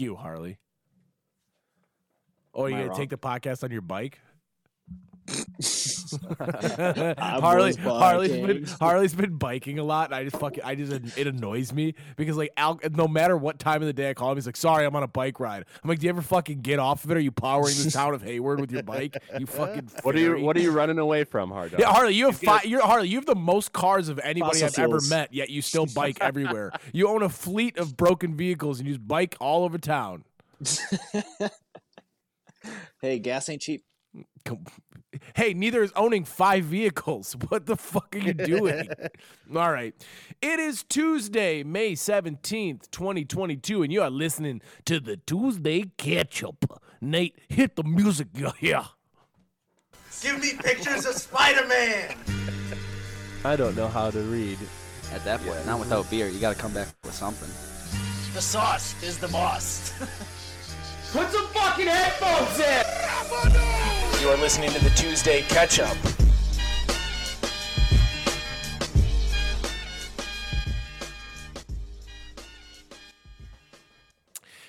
[0.00, 0.58] you, Harley.
[2.54, 2.98] Oh, you Am I gonna wrong?
[2.98, 4.20] take the podcast on your bike?
[5.58, 8.66] I Harley, was Harley's been biking.
[8.78, 12.36] Harley's been biking a lot, and I just fucking I just it annoys me because
[12.36, 14.84] like Al, no matter what time of the day I call him, he's like, "Sorry,
[14.84, 17.16] I'm on a bike ride." I'm like, "Do you ever fucking get off of it?
[17.16, 19.16] Are you powering the town of Hayward with your bike?
[19.38, 20.38] You fucking What are you.
[20.40, 21.80] What are you running away from, Hard Dog?
[21.80, 23.08] Yeah, Harley, you have five, you're Harley.
[23.08, 26.18] You have the most cars of anybody Fossil I've ever met, yet you still bike
[26.20, 26.72] everywhere.
[26.92, 30.24] You own a fleet of broken vehicles and you just bike all over town.
[33.00, 33.84] hey, gas ain't cheap.
[35.18, 37.36] Com- Hey, neither is owning five vehicles.
[37.48, 38.88] What the fuck are you doing?
[39.56, 39.94] All right.
[40.42, 46.64] It is Tuesday, May 17th, 2022, and you are listening to the Tuesday Ketchup.
[47.00, 48.84] Nate, hit the music here.
[50.22, 52.16] Give me pictures of Spider-Man.
[53.44, 54.58] I don't know how to read.
[55.12, 56.26] At that point, not without beer.
[56.28, 57.48] You got to come back with something.
[58.34, 59.92] The sauce is the boss.
[61.12, 63.95] Put some fucking headphones in!
[64.20, 65.96] You are listening to the Tuesday Catch Up.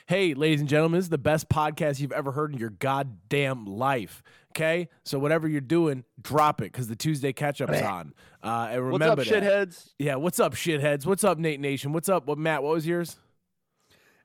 [0.05, 3.65] Hey, ladies and gentlemen, this is the best podcast you've ever heard in your goddamn
[3.65, 4.23] life.
[4.51, 4.87] Okay?
[5.03, 8.13] So whatever you're doing, drop it because the Tuesday catch up is on.
[8.41, 9.27] Uh, and What's remember up, that.
[9.27, 9.89] shitheads?
[9.99, 11.05] Yeah, what's up, shitheads?
[11.05, 11.91] What's up, Nate Nation?
[11.91, 12.25] What's up?
[12.25, 13.17] What Matt, what was yours?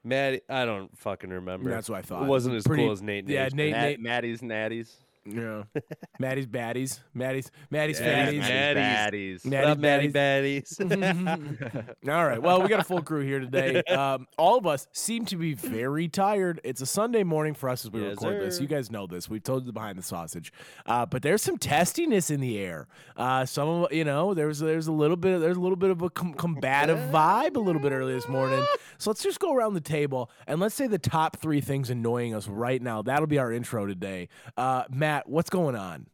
[0.04, 1.70] Matt, I don't fucking remember.
[1.70, 2.22] That's what I thought.
[2.22, 3.28] It wasn't as Pretty- cool as Nate.
[3.28, 4.90] yeah, Nate- Nat- Nate- Maddie's natties.
[5.24, 5.62] Yeah.
[6.18, 6.98] Maddie's baddies.
[7.14, 8.76] Maddie's Maddie's Maddie's fatties.
[8.76, 9.44] baddies.
[9.46, 10.76] Maddie What up, Maddie baddies.
[10.78, 11.94] baddies?
[12.08, 12.42] All right.
[12.42, 13.82] Well, we got a full crew here today.
[13.92, 16.60] Um, all of us seem to be very tired.
[16.64, 18.60] It's a Sunday morning for us as we Yes, record this.
[18.60, 19.28] You guys know this.
[19.28, 20.52] We've told you behind the sausage.
[20.86, 22.88] Uh, but there's some testiness in the air.
[23.16, 26.02] Uh, some of you know there's there's a little bit there's a little bit of
[26.02, 28.64] a com- combative vibe a little bit early this morning.
[28.98, 32.34] So let's just go around the table and let's say the top three things annoying
[32.34, 33.02] us right now.
[33.02, 34.28] That'll be our intro today.
[34.56, 36.06] Uh, Matt, what's going on?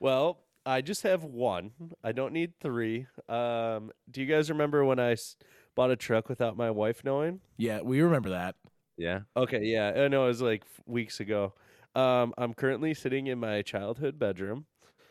[0.00, 1.70] well, I just have one.
[2.02, 3.06] I don't need three.
[3.28, 5.36] Um, do you guys remember when I s-
[5.76, 7.40] bought a truck without my wife knowing?
[7.56, 8.56] Yeah, we remember that.
[8.96, 9.20] Yeah.
[9.36, 9.62] Okay.
[9.62, 9.92] Yeah.
[9.94, 11.52] I know it was like weeks ago.
[11.94, 14.66] Um, I'm currently sitting in my childhood bedroom.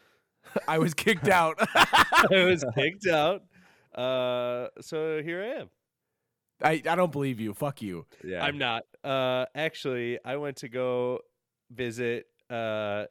[0.67, 1.55] I was kicked out.
[1.75, 3.43] I was kicked out.
[3.93, 5.69] Uh, so here I am.
[6.61, 7.53] I, I don't believe you.
[7.53, 8.05] Fuck you.
[8.23, 8.43] Yeah.
[8.43, 8.83] I'm not.
[9.03, 11.19] Uh, actually, I went to go
[11.71, 13.05] visit uh,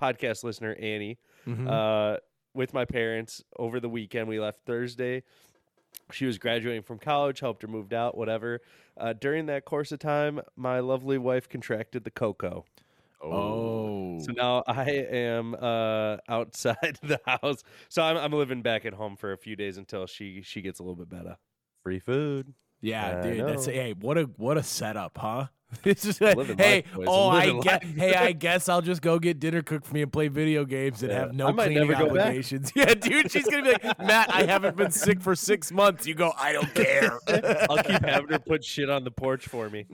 [0.00, 1.68] podcast listener Annie Mhm.
[1.68, 2.18] uh,
[2.54, 4.28] with my parents over the weekend.
[4.28, 5.22] We left Thursday.
[6.10, 8.60] She was graduating from college, helped her moved out, whatever.
[8.96, 12.64] Uh, during that course of time, my lovely wife contracted the cocoa.
[13.22, 14.18] oh.
[14.20, 17.62] So now I am uh, outside the house.
[17.88, 20.78] So I'm, I'm living back at home for a few days until she she gets
[20.80, 21.36] a little bit better.
[21.82, 22.52] Free food.
[22.80, 23.46] Yeah, I dude.
[23.48, 23.72] That's know.
[23.72, 25.46] hey, what a what a setup, huh?
[25.84, 27.06] It's just like, hey, boys.
[27.08, 30.12] oh, I guess, hey, I guess I'll just go get dinner cooked for me and
[30.12, 31.18] play video games and Yeah.
[31.20, 32.72] have no I cleaning obligations.
[32.76, 36.06] Yeah, dude, she's gonna be like, Matt, I haven't been sick for six months.
[36.06, 37.18] You go, I don't care.
[37.70, 39.86] I'll keep having her put shit on the porch for me.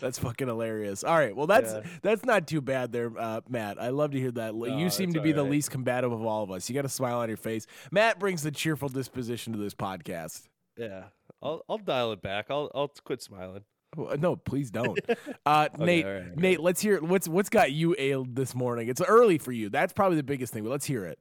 [0.00, 1.04] That's fucking hilarious.
[1.04, 1.82] All right, well, that's Yeah.
[2.02, 3.80] that's not too bad there, uh, Matt.
[3.80, 4.54] I love to hear that.
[4.54, 6.68] No, you seem to be the least combative of all of us.
[6.68, 7.66] You got a smile on your face.
[7.92, 10.48] Matt brings the cheerful disposition to this podcast.
[10.78, 11.04] Yeah,
[11.42, 12.46] I'll I'll dial it back.
[12.50, 13.64] I'll I'll quit smiling.
[13.96, 14.98] Oh, No, please don't.
[15.46, 18.88] Uh, Nate, all right, all Nate, let's hear what's what's got you ailed this morning.
[18.88, 19.70] It's early for you.
[19.70, 20.62] That's probably the biggest thing.
[20.62, 21.18] But let's hear it.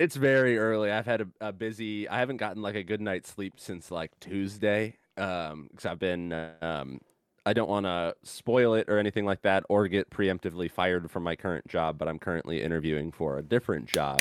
[0.00, 0.90] It's very early.
[0.90, 2.08] I've had a, a busy.
[2.08, 4.96] I haven't gotten like a good night's sleep since like Tuesday.
[5.16, 6.32] Um, because I've been.
[6.60, 7.00] Um,
[7.46, 11.22] I don't want to spoil it or anything like that, or get preemptively fired from
[11.22, 11.98] my current job.
[11.98, 14.20] But I'm currently interviewing for a different job,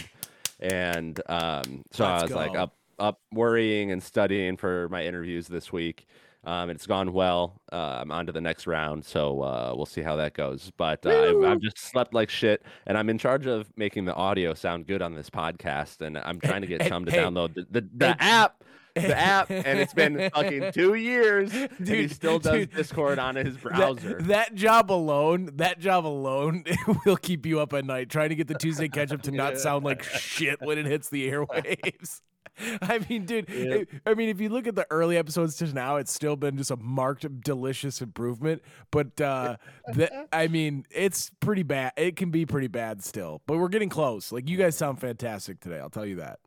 [0.59, 5.47] and um, so I Let's was like up up worrying and studying for my interviews
[5.47, 6.05] this week.
[6.43, 7.61] Um, it's gone well.
[7.71, 10.71] Uh, I'm on to the next round, so uh, we'll see how that goes.
[10.75, 14.15] But uh, I've, I've just slept like shit, and I'm in charge of making the
[14.15, 16.01] audio sound good on this podcast.
[16.01, 18.63] And I'm trying to get Chum to hey, download the, the, the hey, app,
[18.95, 23.35] the app, and it's been fucking two years, and he still does dude, Discord on
[23.35, 24.21] his That- browser.
[24.23, 26.63] That, job alone, that job alone
[27.05, 29.59] will keep you up at night trying to get the Tuesday catch up to not
[29.59, 32.21] sound like shit when it hits the airwaves.
[32.81, 33.49] I mean, dude.
[33.49, 33.87] Yep.
[34.05, 36.71] I mean, if you look at the early episodes to now, it's still been just
[36.71, 38.61] a marked, delicious improvement.
[38.91, 39.57] But uh,
[39.93, 41.93] the, I mean, it's pretty bad.
[41.97, 44.31] It can be pretty bad still, but we're getting close.
[44.31, 45.79] Like you guys sound fantastic today.
[45.79, 46.39] I'll tell you that.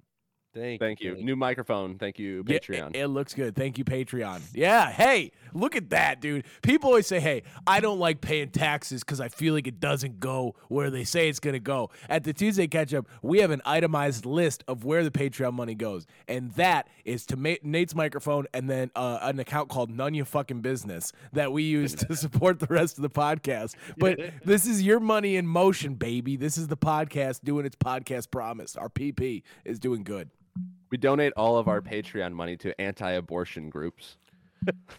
[0.54, 1.16] Thank, Thank you.
[1.16, 1.98] New microphone.
[1.98, 2.90] Thank you, Yeah, Patreon.
[2.90, 3.56] it, it looks good.
[3.56, 4.40] Thank you, Patreon.
[4.54, 4.90] Yeah.
[4.90, 6.44] Hey, look at that, dude.
[6.62, 10.20] People always say, hey, I don't like paying taxes because I feel like it doesn't
[10.20, 11.90] go where they say it's going to go.
[12.08, 15.74] At the Tuesday Catch Up, we have an itemized list of where the Patreon money
[15.74, 16.06] goes.
[16.28, 20.24] And that is to Ma- Nate's microphone and then uh, an account called None You
[20.24, 23.74] Fucking Business that we use to support the rest of the podcast.
[23.98, 26.36] But this is your money in motion, baby.
[26.36, 28.76] This is the podcast doing its podcast promise.
[28.76, 30.30] Our PP is doing good.
[30.90, 34.16] We donate all of our Patreon money to anti-abortion groups.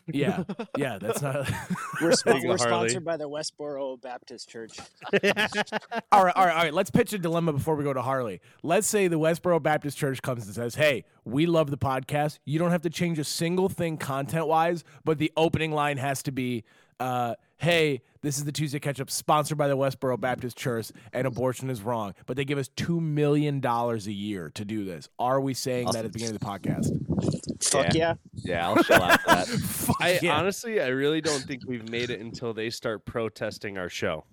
[0.07, 0.43] Yeah,
[0.77, 1.35] yeah, that's not.
[2.01, 4.77] We're, spo- Speaking we're sponsored by the Westboro Baptist Church.
[5.13, 6.73] all right, all right, all right.
[6.73, 8.41] Let's pitch a dilemma before we go to Harley.
[8.63, 12.39] Let's say the Westboro Baptist Church comes and says, "Hey, we love the podcast.
[12.45, 16.21] You don't have to change a single thing content wise, but the opening line has
[16.23, 16.63] to be."
[16.99, 21.27] Uh, hey, this is the Tuesday Catch Up sponsored by the Westboro Baptist Church, and
[21.27, 22.13] abortion is wrong.
[22.25, 25.09] But they give us $2 million a year to do this.
[25.19, 27.63] Are we saying that at the beginning of the podcast?
[27.63, 28.15] Fuck yeah.
[28.33, 29.95] Yeah, I'll shell out that.
[30.01, 30.37] I yeah.
[30.37, 34.25] honestly, I really don't think we've made it until they start protesting our show.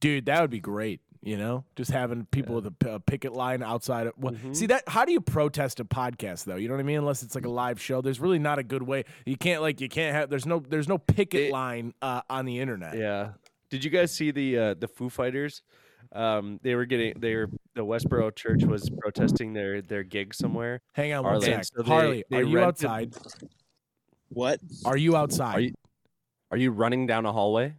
[0.00, 1.00] Dude, that would be great.
[1.26, 4.06] You know, just having people with a picket line outside.
[4.06, 4.52] Of, well, Mm-hmm.
[4.52, 4.84] see that.
[4.86, 6.54] How do you protest a podcast though?
[6.54, 6.98] You know what I mean?
[6.98, 9.02] Unless it's like a live show, there's really not a good way.
[9.24, 10.30] You can't like you can't have.
[10.30, 12.96] There's no there's no picket It- line uh, on the internet.
[12.96, 13.30] Yeah.
[13.70, 15.62] Did you guys see the uh, the Foo Fighters?
[16.12, 20.80] Um, they were getting they were the Westboro Church was protesting their their gig somewhere.
[20.92, 21.46] Hang on one Harley.
[21.46, 21.64] sec.
[21.64, 23.14] So they- Harley, they are you rented- outside?
[24.28, 24.60] What?
[24.84, 25.56] Are you outside?
[25.56, 25.74] Are you
[26.52, 27.74] are you running down a hallway?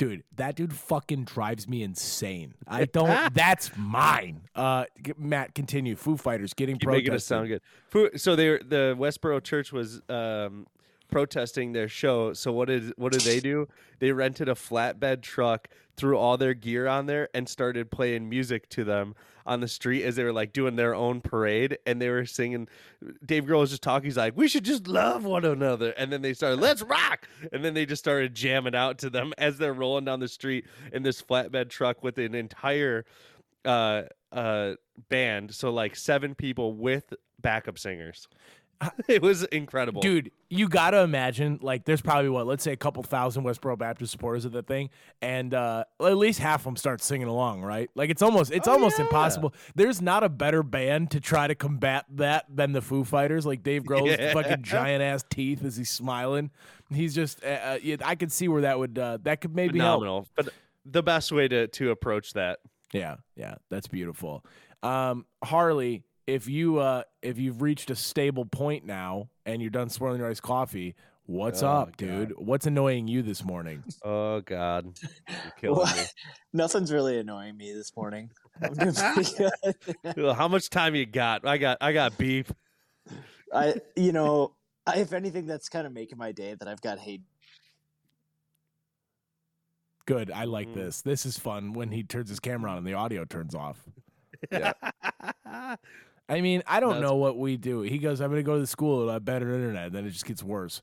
[0.00, 2.54] Dude, that dude fucking drives me insane.
[2.66, 3.34] I don't.
[3.34, 4.40] that's mine.
[4.54, 4.86] Uh,
[5.18, 5.94] Matt, continue.
[5.94, 7.04] Foo Fighters getting Keep protested.
[7.04, 7.60] making it sound good.
[7.88, 10.66] Foo, so they were, the Westboro Church was um,
[11.10, 12.32] protesting their show.
[12.32, 13.68] So what did what did they do?
[13.98, 18.68] They rented a flatbed truck, threw all their gear on there, and started playing music
[18.70, 19.14] to them
[19.46, 21.78] on the street as they were like doing their own parade.
[21.86, 22.68] And they were singing.
[23.24, 24.06] Dave Grohl was just talking.
[24.06, 27.64] He's like, "We should just love one another." And then they started, "Let's rock!" And
[27.64, 31.02] then they just started jamming out to them as they're rolling down the street in
[31.02, 33.04] this flatbed truck with an entire
[33.64, 34.02] uh
[34.32, 34.74] uh
[35.08, 38.28] band so like seven people with backup singers
[39.08, 43.02] it was incredible Dude, you gotta imagine, like, there's probably what, let's say a couple
[43.02, 44.90] thousand Westboro Baptist supporters of the thing,
[45.20, 47.90] and uh, at least half of them start singing along, right?
[47.94, 49.04] Like, it's almost, it's Oh, almost yeah.
[49.04, 49.54] impossible.
[49.74, 53.44] There's not a better band to try to combat that than the Foo Fighters.
[53.44, 54.32] Like Dave Grohl's Yeah.
[54.32, 56.50] fucking giant ass teeth as he's smiling.
[56.90, 59.78] He's just, uh, uh, yeah, I could see where that would, uh, that could maybe
[59.78, 60.26] help.
[60.36, 60.48] but
[60.86, 62.60] the best way to to approach that
[62.92, 64.44] Yeah, yeah, that's beautiful.
[64.82, 69.88] Um, Harley, if you uh, if you've reached a stable point now and you're done
[69.88, 70.94] swirling your iced coffee,
[71.26, 71.96] what's Oh, up, God.
[71.96, 72.32] dude?
[72.38, 73.82] What's annoying you this morning?
[74.04, 76.02] oh god you're killing me
[76.52, 78.30] Nothing's really annoying me this morning.
[78.62, 79.30] I'm doing pretty
[80.04, 80.16] good.
[80.16, 82.52] Well, how much time you got i got i got beef
[83.52, 84.54] I, you know,
[84.86, 87.22] I, if anything, that's kind of making my day that I've got hate.
[90.06, 90.74] Good, I like Mm.
[90.74, 91.02] this.
[91.02, 93.78] This is fun when he turns his camera on and the audio turns off.
[94.52, 94.72] Yeah.
[96.30, 97.80] I mean, I don't That's- know what we do.
[97.82, 99.86] He goes, I'm going to go to the school and have better internet.
[99.86, 100.80] And Then it just gets worse.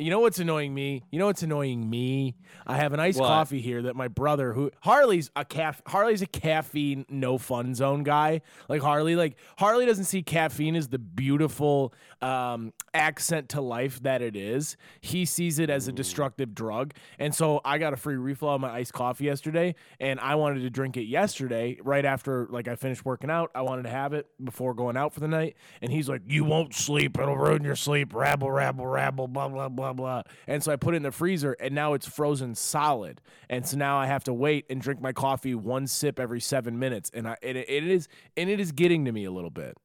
[0.00, 1.02] You know what's annoying me?
[1.10, 2.34] You know what's annoying me?
[2.66, 3.26] I have an iced What?
[3.26, 8.02] coffee here that my brother, who Harley's a caf, Harley's a caffeine no fun zone
[8.02, 8.40] guy.
[8.68, 11.92] Like Harley, like Harley doesn't see caffeine as the beautiful
[12.22, 14.78] um, accent to life that it is.
[15.02, 16.94] He sees it as a destructive drug.
[17.18, 20.62] And so I got a free refill on my iced coffee yesterday, and I wanted
[20.62, 23.50] to drink it yesterday, right after like I finished working out.
[23.54, 25.56] I wanted to have it before going out for the night.
[25.82, 27.18] And he's like, "You won't sleep.
[27.18, 28.14] It'll ruin your sleep.
[28.14, 29.28] Rabble, rabble, rabble.
[29.28, 30.32] Blah blah blah blah." blah.
[30.46, 33.20] And so I put it in the freezer, and now it's frozen solid.
[33.48, 36.78] And so now I have to wait and drink my coffee one sip every seven
[36.78, 39.76] minutes, and I it, it is and it is getting to me a little bit.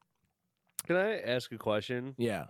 [0.86, 2.46] can i ask a question Yeah.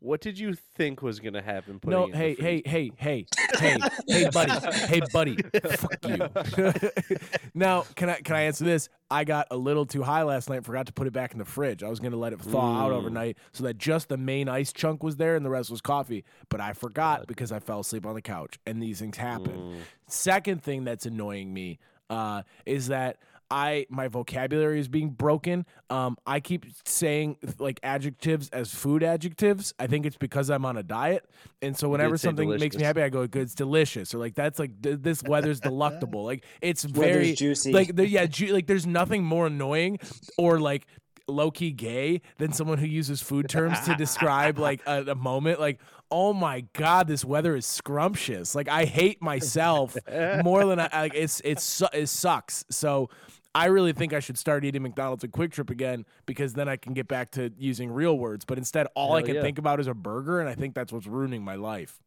[0.00, 3.26] What did you think was going to happen No, hey, hey, hey, hey,
[3.58, 3.78] hey,
[4.08, 4.52] hey, buddy,
[4.86, 5.36] hey, buddy,
[5.76, 7.16] fuck you.
[7.54, 8.88] now, can I can I answer this?
[9.10, 10.56] I got a little too high last night.
[10.56, 11.82] and Forgot to put it back in the fridge.
[11.82, 12.94] I was gonna let it thaw out Mm.
[12.96, 16.24] overnight so that just the main ice chunk was there and the rest was coffee.
[16.48, 19.52] But I forgot because I fell asleep on the couch, and these things happen.
[19.56, 19.76] Mm.
[20.06, 21.78] Second thing that's annoying me
[22.08, 23.18] uh, is that
[23.50, 25.66] I my vocabulary is being broken.
[25.88, 29.74] Um, I keep saying like adjectives as food adjectives.
[29.78, 31.28] I think it's because I'm on a diet,
[31.60, 34.34] and so whenever say something makes me happy, I go, "Good, it's delicious," or like
[34.34, 36.24] that's like th- this weather's delectable.
[36.24, 37.72] Like it's Weather's very juicy.
[37.72, 39.98] Like the, yeah, ju- like there's nothing more annoying
[40.38, 40.86] or like
[41.26, 45.60] low key gay than someone who uses food terms to describe like a, a moment.
[45.60, 45.80] Like,
[46.10, 48.54] oh my god, this weather is scrumptious.
[48.54, 49.96] Like I hate myself
[50.44, 51.14] more than I like.
[51.14, 52.64] It's it's it sucks.
[52.70, 53.10] So
[53.54, 56.94] I really think I should start eating McDonald's and QuikTrip again because then I can
[56.94, 58.44] get back to using real words.
[58.44, 59.42] But instead, all I can yeah.
[59.42, 62.00] think about is a burger, and I think that's what's ruining my life.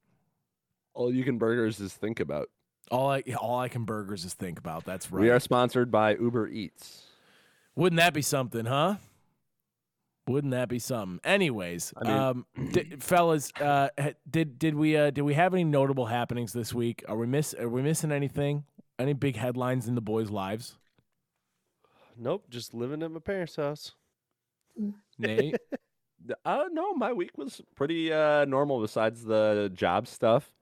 [0.94, 2.50] All you can burgers is think about.
[2.92, 4.86] All I all I can burgers is think about.
[4.86, 5.22] That's right.
[5.22, 7.04] We are sponsored by Uber Eats.
[7.76, 8.96] Wouldn't that be something, huh?
[10.28, 11.20] Wouldn't that be something?
[11.24, 13.90] Anyways, I mean- um, di- fellas, uh,
[14.30, 17.04] did did we uh, did we have any notable happenings this week?
[17.08, 18.64] Are we miss Are we missing anything?
[18.98, 20.78] Any big headlines in the boys' lives?
[22.18, 23.94] Nope, just living at my parents' house.
[25.18, 25.58] Nate,
[26.46, 30.54] Uh, no, my week was pretty uh, normal besides the job stuff.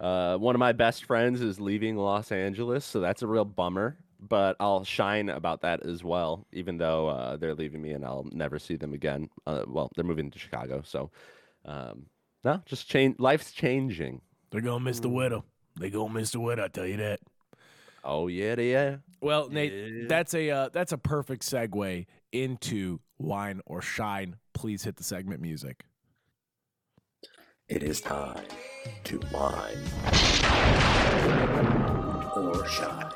[0.00, 3.96] Uh, one of my best friends is leaving Los Angeles, so that's a real bummer.
[4.18, 8.26] But I'll shine about that as well, even though uh, they're leaving me and I'll
[8.32, 9.30] never see them again.
[9.46, 11.10] Uh, well, they're moving to Chicago, so
[11.64, 12.06] um,
[12.44, 13.16] no, just change.
[13.20, 14.20] Life's changing.
[14.50, 15.44] they're gonna miss the widow.
[15.78, 16.64] They gonna miss the widow.
[16.64, 17.20] I tell you that.
[18.04, 18.96] Oh yeah, yeah.
[19.20, 24.36] Well, Nate, that's a uh, that's a perfect segue into wine or shine.
[24.54, 25.84] Please hit the segment music.
[27.68, 28.44] It is time
[29.04, 29.78] to wine
[32.34, 33.10] or shine.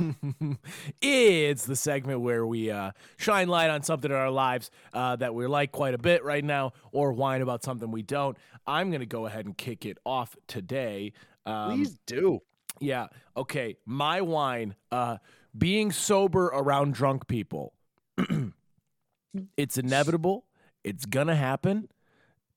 [1.02, 5.34] it's the segment where we uh, shine light on something in our lives uh, that
[5.34, 8.36] we like quite a bit right now, or whine about something we don't.
[8.66, 11.12] I'm going to go ahead and kick it off today.
[11.46, 12.40] Um, Please do.
[12.78, 13.08] Yeah.
[13.36, 13.76] Okay.
[13.84, 15.18] My wine, uh,
[15.56, 17.74] being sober around drunk people.
[19.56, 20.44] it's inevitable.
[20.84, 21.88] It's gonna happen.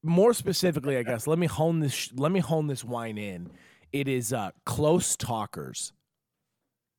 [0.03, 1.27] More specifically, I guess.
[1.27, 1.93] Let me hone this.
[1.93, 3.49] sh- Let me hone this wine in.
[3.91, 5.93] It is uh, close talkers.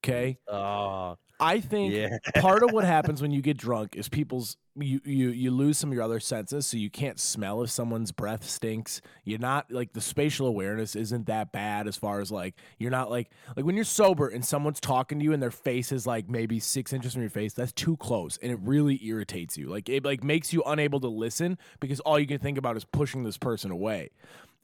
[0.02, 0.38] Okay.
[0.48, 2.18] Oh, I think yeah.
[2.36, 5.90] part of what happens when you get drunk is people's you you you lose some
[5.90, 9.00] of your other senses, so you can't smell if someone's breath stinks.
[9.24, 13.10] You're not like the spatial awareness isn't that bad as far as like you're not
[13.10, 16.28] like like when you're sober and someone's talking to you and their face is like
[16.28, 17.52] maybe six inches from your face.
[17.52, 19.68] That's too close, and it really irritates you.
[19.68, 22.84] Like it like makes you unable to listen because all you can think about is
[22.84, 24.10] pushing this person away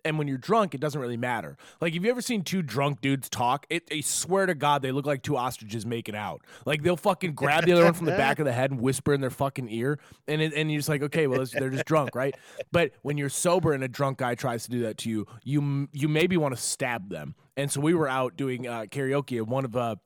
[0.04, 1.56] and when you're drunk, it doesn't really matter.
[1.80, 3.66] Like, have you ever seen two drunk dudes talk?
[3.70, 6.42] It, I swear to God, they look like two ostriches making out.
[6.66, 9.12] Like, they'll fucking grab the other one from the back of the head and whisper
[9.12, 12.14] in their fucking ear, and it, and you're just like, okay, well, they're just drunk,
[12.14, 12.34] right?
[12.72, 15.88] But when you're sober and a drunk guy tries to do that to you, you
[15.92, 17.34] you maybe want to stab them.
[17.56, 19.96] And so we were out doing uh, karaoke, and one of uh,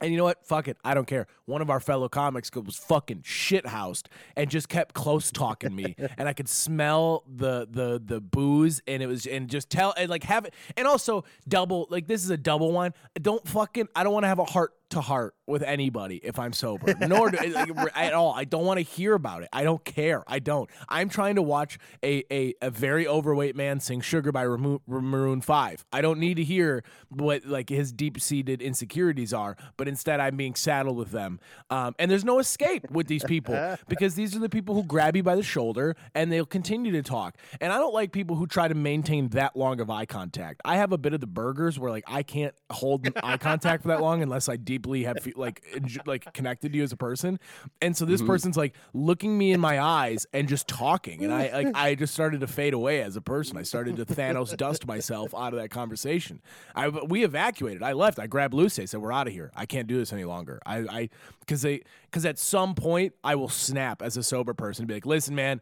[0.00, 0.44] and you know what?
[0.44, 0.76] Fuck it.
[0.84, 1.26] I don't care.
[1.46, 6.28] One of our fellow comics was fucking shithoused and just kept close talking me, and
[6.28, 10.24] I could smell the the the booze, and it was and just tell and like
[10.24, 12.92] have it, and also double like this is a double one.
[13.20, 13.88] Don't fucking.
[13.94, 17.30] I don't want to have a heart to heart with anybody if I'm sober, nor
[17.30, 18.32] do, like, at all.
[18.32, 19.48] I don't want to hear about it.
[19.52, 20.24] I don't care.
[20.26, 20.70] I don't.
[20.88, 25.84] I'm trying to watch a a, a very overweight man sing "Sugar" by Maroon Five.
[25.92, 30.36] I don't need to hear what like his deep seated insecurities are, but instead I'm
[30.36, 31.40] being saddled with them.
[31.70, 35.16] Um, and there's no escape with these people because these are the people who grab
[35.16, 37.36] you by the shoulder and they'll continue to talk.
[37.60, 40.60] And I don't like people who try to maintain that long of eye contact.
[40.64, 43.88] I have a bit of the burgers where like I can't hold eye contact for
[43.88, 45.62] that long unless I deeply have like
[46.06, 47.38] like connected to you as a person.
[47.80, 48.28] And so this mm-hmm.
[48.28, 52.14] person's like looking me in my eyes and just talking, and I like I just
[52.14, 53.56] started to fade away as a person.
[53.56, 56.40] I started to Thanos dust myself out of that conversation.
[56.74, 57.82] I we evacuated.
[57.82, 58.18] I left.
[58.18, 58.82] I grabbed Lucy.
[58.82, 59.50] I said, "We're out of here.
[59.54, 61.08] I can't do this any longer." I I
[61.40, 64.94] because they because at some point I will snap as a sober person and be
[64.94, 65.60] like, "Listen, man."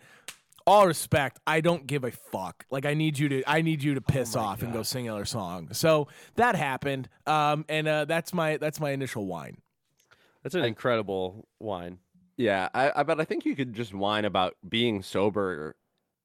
[0.67, 2.65] All respect, I don't give a fuck.
[2.71, 5.25] Like I need you to, I need you to piss off and go sing another
[5.25, 5.69] song.
[5.73, 9.59] So that happened, um, and uh, that's my that's my initial whine.
[10.43, 11.99] That's an incredible wine.
[12.37, 15.77] Yeah, I, I but I think you could just whine about being sober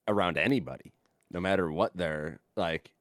[0.07, 0.93] around anybody,
[1.31, 2.91] no matter what they're like.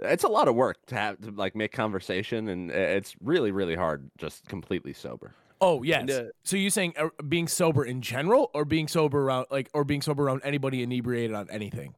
[0.00, 3.76] It's a lot of work to have to like make conversation, and it's really really
[3.76, 5.34] hard just completely sober.
[5.62, 6.10] Oh yes.
[6.10, 9.84] uh, so you saying uh, being sober in general, or being sober around like, or
[9.84, 11.94] being sober around anybody inebriated on anything?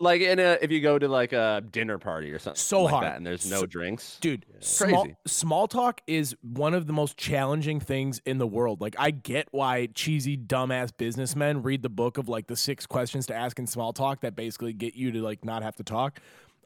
[0.00, 2.90] Like in a if you go to like a dinner party or something So like
[2.92, 3.04] hard.
[3.06, 5.16] that, and there's no So- drinks, Dude, small, Crazy.
[5.26, 8.80] small talk is one of the most challenging things in the world.
[8.80, 13.26] Like, I get why cheesy, dumbass businessmen read the book of like the six questions
[13.26, 16.18] to ask in small talk that basically get you to like not have to talk.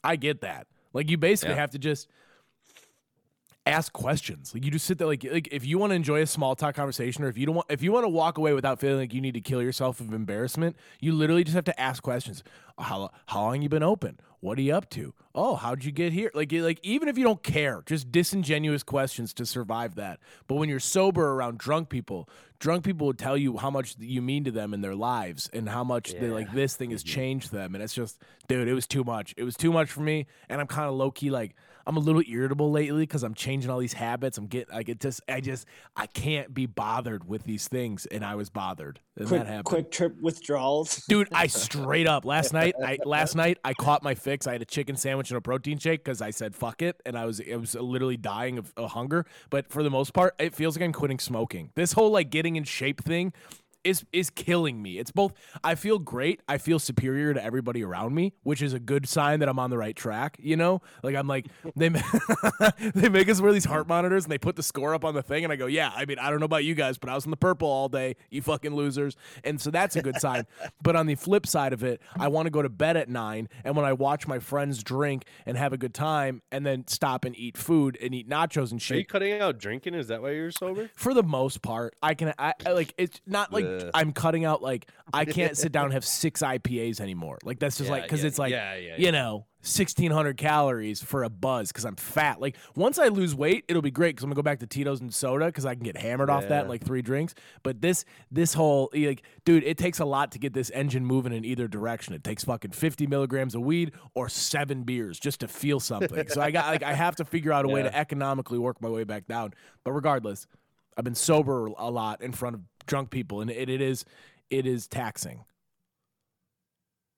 [0.04, 0.66] I get that.
[0.94, 1.60] Like, you basically Yeah.
[1.60, 2.08] have to just
[3.66, 4.54] ask questions.
[4.54, 5.06] Like, you just sit there.
[5.06, 7.56] Like, like if you want to enjoy a small talk conversation, or if you don't
[7.56, 10.00] want, if you want to walk away without feeling like you need to kill yourself
[10.00, 12.42] of embarrassment, you literally just have to ask questions.
[12.78, 14.20] How how long you been open?
[14.40, 15.14] What are you up to?
[15.36, 16.30] oh, how'd you get here?
[16.34, 20.18] Like, like even if you don't care, just disingenuous questions to survive that.
[20.48, 24.22] But when you're sober around drunk people, drunk people will tell you how much you
[24.22, 27.14] mean to them in their lives and how much they like this thing has mm-hmm.
[27.14, 27.74] changed them.
[27.74, 29.34] And it's just, dude, it was too much.
[29.36, 30.26] It was too much for me.
[30.48, 31.54] And I'm kind of low key like.
[31.86, 34.38] I'm a little irritable lately because I'm changing all these habits.
[34.38, 38.24] I'm getting, I get just, I just, I can't be bothered with these things, and
[38.24, 40.96] I was bothered, and quick, that happened quick trip withdrawals.
[41.08, 44.62] dude i straight up last night i last night i caught my fix i had
[44.62, 47.40] a chicken sandwich and a protein shake because i said fuck it and i was
[47.40, 50.84] it was literally dying of, of hunger but for the most part it feels like
[50.84, 53.32] i'm quitting smoking this whole like getting in shape thing
[53.86, 54.98] is is killing me.
[54.98, 58.80] It's both I feel great, I feel superior to everybody around me, which is a
[58.80, 60.82] good sign that I'm on the right track, you know?
[61.02, 61.88] Like I'm like they
[62.94, 65.22] they make us wear these heart monitors and they put the score up on the
[65.22, 67.14] thing and I go, "Yeah, I mean, I don't know about you guys, but I
[67.14, 70.46] was in the purple all day, you fucking losers." And so that's a good sign.
[70.82, 73.48] But on the flip side of it, I want to go to bed at 9
[73.64, 77.24] and when I watch my friends drink and have a good time and then stop
[77.24, 78.96] and eat food and eat nachos and shit.
[78.96, 79.94] Are you cutting out drinking?
[79.94, 80.90] Is that why you're sober?
[80.94, 83.64] for the most part i can I, I like it's not like
[83.94, 87.38] I'm cutting out like i can't sit down and have six ipas anymore.
[87.44, 89.10] Like that's just like because yeah, it's like yeah, yeah, you yeah.
[89.10, 92.40] know 1600 calories for a buzz because i'm fat.
[92.40, 95.00] Like once i lose weight it'll be great because i'm gonna go back to tito's
[95.00, 97.34] and soda because i can get hammered off that in like three drinks.
[97.62, 101.04] But this this whole eh, like dude it takes a lot to get this engine
[101.04, 102.14] moving in either direction.
[102.14, 106.28] It takes fucking 50 milligrams of weed or seven beers just to feel something.
[106.28, 108.88] So i got like i have to figure out a way to economically work my
[108.88, 109.54] way back down.
[109.84, 110.46] But regardless
[110.96, 114.04] I've been sober a lot in front of drunk people, and it, it is
[114.50, 115.44] it is taxing.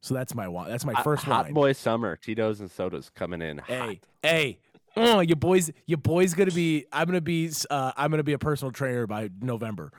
[0.03, 0.69] So that's my wine.
[0.71, 1.55] That's my Hot- first hot wine.
[1.55, 2.17] boy summer.
[2.17, 3.59] Tito's and sodas coming in.
[3.59, 3.69] hot.
[3.69, 4.59] Hey, hey,
[4.97, 6.87] oh, your boys, your boys gonna be.
[6.93, 7.51] I'm gonna be.
[7.69, 9.93] Uh, I'm gonna be a personal trainer by November.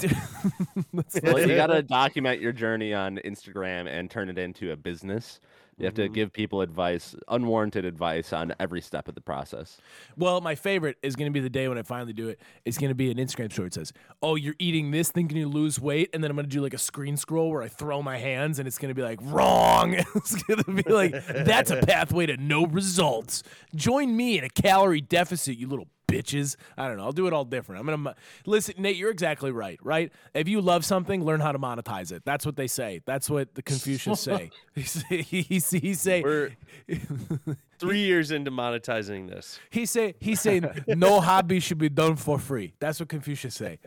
[1.22, 5.40] Well, you got to document your journey on Instagram and turn it into a business.
[5.78, 6.12] You have to mm-hmm.
[6.12, 9.78] give people advice, unwarranted advice on every step of the process.
[10.16, 12.40] Well, my favorite is going to be the day when I finally do it.
[12.64, 13.68] It's going to be an Instagram story.
[13.68, 16.50] It says, "Oh, you're eating this, thinking you lose weight," and then I'm going to
[16.50, 19.02] do like a screen scroll where I throw my hands, and it's going to be
[19.02, 19.94] like wrong.
[20.14, 23.42] it's going to be like that's a pathway to no results.
[23.74, 26.56] Join me in a calorie deficit, you little bitches.
[26.76, 27.04] I don't know.
[27.04, 27.78] I'll do it all different.
[27.80, 28.14] I'm gonna mo-
[28.46, 28.96] listen, Nate.
[28.96, 29.78] You're exactly right.
[29.82, 30.10] Right?
[30.34, 32.24] If you love something, learn how to monetize it.
[32.24, 33.00] That's what they say.
[33.04, 34.50] That's what the Confucius say.
[34.74, 35.22] he say.
[35.22, 36.22] He, say- he say.
[36.22, 36.56] We're
[37.78, 39.60] three years into monetizing this.
[39.70, 42.74] He say he say no hobby should be done for free.
[42.80, 43.78] That's what Confucius say.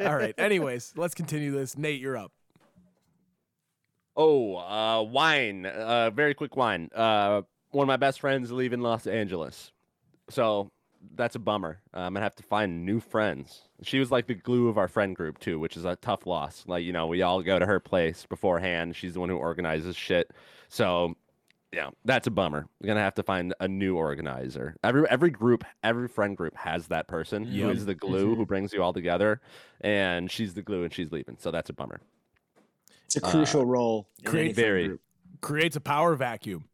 [0.00, 0.34] All right.
[0.36, 1.78] Anyways, let's continue this.
[1.78, 2.32] Nate, you're up.
[4.16, 5.66] Oh, uh, wine.
[5.66, 6.88] Uh, very quick wine.
[6.94, 9.72] Uh, one of my best friends leaving Los Angeles,
[10.28, 10.70] so
[11.14, 11.80] that's a bummer.
[11.94, 13.62] Uh, I'm gonna have to find new friends.
[13.82, 16.64] She was like the glue of our friend group too, which is a tough loss.
[16.66, 18.96] Like you know, we all go to her place beforehand.
[18.96, 20.30] She's the one who organizes shit.
[20.68, 21.14] So
[21.72, 22.66] yeah, that's a bummer.
[22.80, 24.76] We're gonna have to find a new organizer.
[24.82, 27.76] Every every group, every friend group has that person who Yep.
[27.76, 29.40] is the glue who brings you all together,
[29.80, 31.36] and she's the glue and she's leaving.
[31.38, 32.00] So that's a bummer.
[33.04, 34.08] It's a crucial role.
[34.24, 34.98] in great- any friend Very.
[35.42, 36.64] Creates a power vacuum.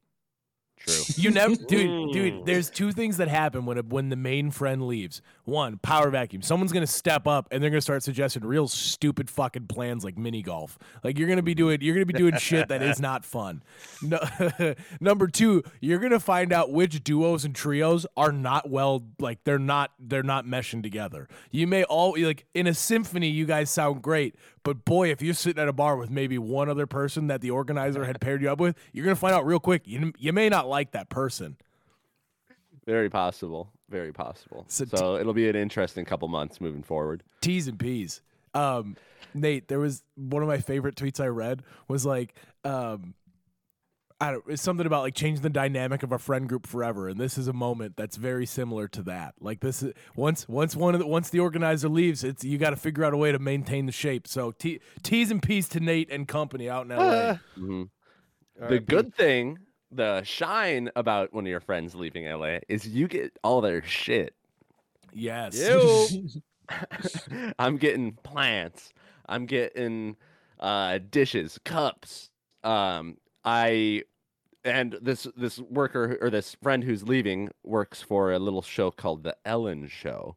[0.87, 1.03] True.
[1.17, 2.35] You never, dude, dude.
[2.35, 2.47] Mm.
[2.47, 5.23] There's two things that happen when a, when the main friend leaves.
[5.45, 6.41] One, power vacuum.
[6.43, 10.41] Someone's gonna step up and they're gonna start suggesting real stupid fucking plans like mini
[10.41, 10.79] golf.
[11.03, 13.63] Like you're gonna be doing, you're gonna be doing shit that is not fun.
[14.03, 14.19] No,
[15.01, 19.59] number two, you're gonna find out which duos and trios are not well, like they're
[19.59, 21.29] not, they're not meshing together.
[21.51, 25.35] You may all like in a symphony, you guys sound great, but boy, if you're
[25.35, 28.51] sitting at a bar with maybe one other person that the organizer had paired you
[28.51, 29.83] up with, you're gonna find out real quick.
[29.87, 31.57] You you may not like that person.
[32.87, 33.73] Very possible.
[33.93, 34.65] Very possible.
[34.69, 37.23] So So, t- it'll be an interesting couple months moving forward.
[37.43, 38.23] T's and P's.
[38.55, 38.97] Um,
[39.35, 43.15] Nate, there was one of my favorite tweets I read was like, um,
[44.21, 47.19] I don't, it's something about like changing the dynamic of a friend group forever, and
[47.21, 49.35] this is a moment that's very similar to that.
[49.41, 52.71] Like this is once once one of the, once the organizer leaves, it's you got
[52.71, 54.27] to figure out a way to maintain the shape.
[54.29, 57.37] So T, T's and P's to Nate and company out in LA.
[57.59, 57.89] Mhm.
[58.57, 58.85] The R.I.P.
[58.85, 59.59] good thing,
[59.93, 64.35] the shine about one of your friends leaving LA is you get all their shit.
[65.13, 65.57] yes.
[65.59, 66.29] Ew.
[67.59, 68.93] I'm getting plants.
[69.29, 70.17] I'm getting
[70.61, 72.31] uh, dishes, cups.
[72.65, 74.05] Um, I
[74.65, 79.25] and this this worker or this friend who's leaving works for a little show called
[79.25, 80.37] the Ellen Show.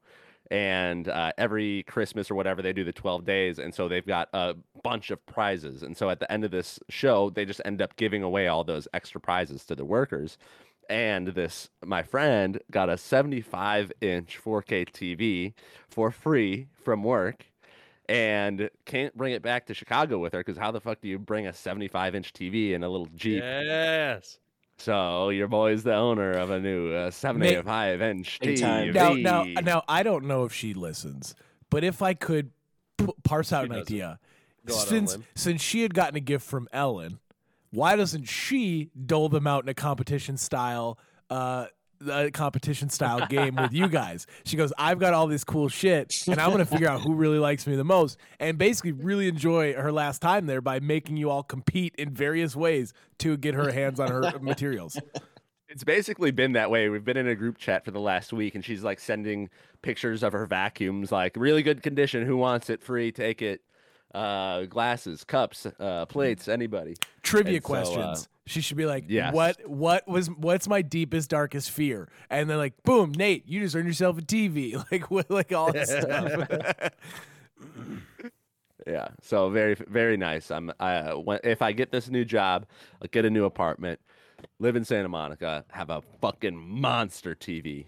[0.51, 3.60] And uh, every Christmas or whatever, they do the 12 days.
[3.60, 5.81] And so they've got a bunch of prizes.
[5.84, 8.63] And so at the end of this show, they just end up giving away all
[8.63, 10.38] those extra prizes to the workers
[10.89, 15.53] and this my friend got a 75 inch 4k tv
[15.88, 17.45] for free from work
[18.08, 21.17] and can't bring it back to chicago with her because how the fuck do you
[21.17, 24.38] bring a 75 inch tv in a little jeep Yes.
[24.78, 28.94] So your boy's the owner of a new uh, 75 inch TV.
[28.94, 31.34] Now, now, now, I don't know if she listens,
[31.70, 32.52] but if I could
[32.98, 33.82] p- parse out She an doesn't.
[33.88, 34.20] idea,
[34.66, 35.26] Go out on a since limb.
[35.36, 37.20] since she had gotten a gift from Ellen,
[37.72, 41.00] why doesn't she dole them out in a competition style?
[41.30, 41.68] Uh,
[42.10, 44.27] a competition style game with you guys.
[44.45, 47.39] She goes, I've got all this cool shit, and I'm gonna figure out who really
[47.39, 51.29] likes me the most, and basically really enjoy her last time there by making you
[51.29, 54.99] all compete in various ways to get her hands on her materials.
[55.67, 56.89] It's basically been that way.
[56.89, 59.49] We've been in a group chat for the last week, and she's like sending
[59.81, 62.25] pictures of her vacuums, like really good condition.
[62.25, 62.81] Who wants it?
[62.81, 63.62] Free, take it.
[64.13, 66.95] Uh, glasses, cups, uh, plates, anybody.
[67.23, 68.29] trivia And so, uh, questions.
[68.47, 69.34] She should be like, yes.
[69.34, 69.58] "What?
[69.67, 70.27] What was?
[70.29, 74.21] What's my deepest, darkest fear?" And then like, boom, Nate, you just earned yourself a
[74.21, 74.73] TV.
[74.91, 76.91] Like, what, like all this stuff.
[78.88, 79.08] Yeah.
[79.23, 80.51] So very, very nice.
[80.51, 80.71] I'm.
[80.79, 82.67] I uh, when, if I get this new job,
[83.01, 83.99] I'll get a new apartment,
[84.60, 87.88] live in Santa Monica, have a fucking monster TV.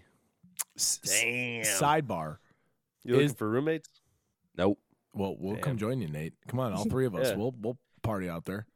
[0.76, 1.64] S- s- Damn.
[1.64, 2.38] Sidebar.
[3.04, 3.88] You looking is- for roommates?
[4.56, 4.80] Nope.
[5.14, 6.34] Well, we'll come join you, Nate.
[6.48, 7.28] Come on, all three of us.
[7.28, 7.36] Yeah.
[7.36, 8.66] We'll we'll party out there.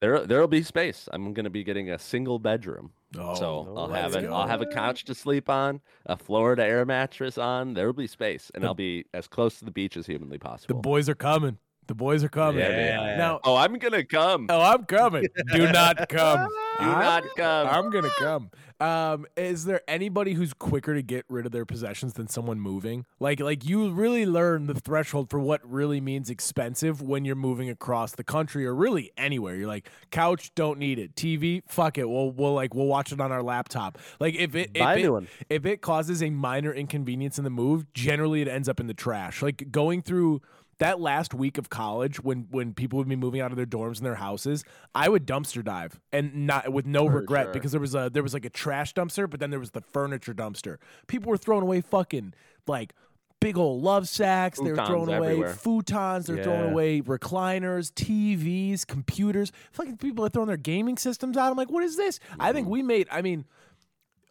[0.00, 1.08] There, there'll be space.
[1.12, 2.90] I'm gonna be getting a single bedroom.
[3.18, 4.32] Oh, so I'll have an.
[4.32, 7.74] I'll have a couch to sleep on, a Florida air mattress on.
[7.74, 10.38] There will be space, and The- I'll be as close to the beach as humanly
[10.38, 10.74] possible.
[10.76, 11.58] The boys are coming.
[11.86, 12.60] The boys are coming.
[12.60, 13.18] Yeah, man.
[13.18, 14.46] Now, oh, I'm gonna come.
[14.48, 15.26] oh, I'm coming.
[15.52, 16.48] Do not come.
[16.80, 17.68] Do I'm- not come.
[17.68, 18.50] I'm gonna come.
[18.80, 23.04] Um, is there anybody who's quicker to get rid of their possessions than someone moving?
[23.18, 27.68] Like, like you really learn the threshold for what really means expensive when you're moving
[27.68, 29.54] across the country or really anywhere.
[29.54, 31.14] You're like, couch, don't need it.
[31.14, 32.08] TV, fuck it.
[32.08, 33.98] We'll we'll like we'll watch it on our laptop.
[34.18, 34.80] Like if it if
[35.24, 38.86] it, if it causes a minor inconvenience in the move, generally it ends up in
[38.86, 39.42] the trash.
[39.42, 40.40] Like going through
[40.80, 43.98] that last week of college when when people would be moving out of their dorms
[43.98, 44.64] and their houses,
[44.94, 47.52] I would dumpster dive and not with no regret sure.
[47.52, 49.82] because there was a there was like a trash dumpster, but then there was the
[49.82, 50.78] furniture dumpster.
[51.06, 52.34] People were throwing away fucking
[52.66, 52.94] like
[53.40, 54.58] big old love sacks.
[54.58, 55.54] they were Futons throwing away everywhere.
[55.54, 56.26] futons.
[56.26, 59.52] They're throwing away recliners, TVs, computers.
[59.72, 61.50] Fucking people are throwing their gaming systems out.
[61.50, 62.20] I'm like, what is this?
[62.38, 62.72] I think mm-hmm.
[62.72, 63.08] we made.
[63.10, 63.44] I mean.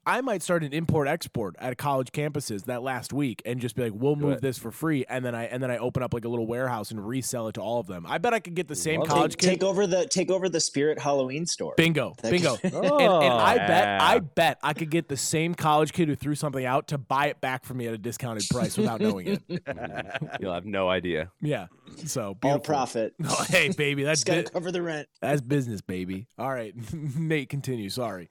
[0.10, 3.84] I might start an import export at college campuses that last week and just be
[3.84, 4.42] like, we'll move it.
[4.42, 6.92] this for free, and then I and then I open up like a little warehouse
[6.92, 8.06] and resell it to all of them.
[8.08, 9.12] I bet I could get the same Love it.
[9.12, 9.48] college Take, kid.
[9.60, 11.74] take over the take over the Spirit Halloween store.
[11.78, 12.58] Bingo, That bingo.
[12.58, 16.08] could- and, and oh, I bet, I bet I could get the same college kid
[16.08, 19.00] who threw something out to buy it back for me at a discounted price without
[19.02, 19.44] knowing it.
[20.40, 21.32] You'll have no idea.
[21.42, 21.68] Yeah.
[22.06, 22.62] So All beautiful.
[22.66, 23.14] profit.
[23.24, 25.08] Oh, hey, baby, that's Just gotta cover the rent.
[25.22, 26.28] that's business, baby.
[26.38, 27.90] All right, Nate, continue.
[27.90, 28.30] Sorry.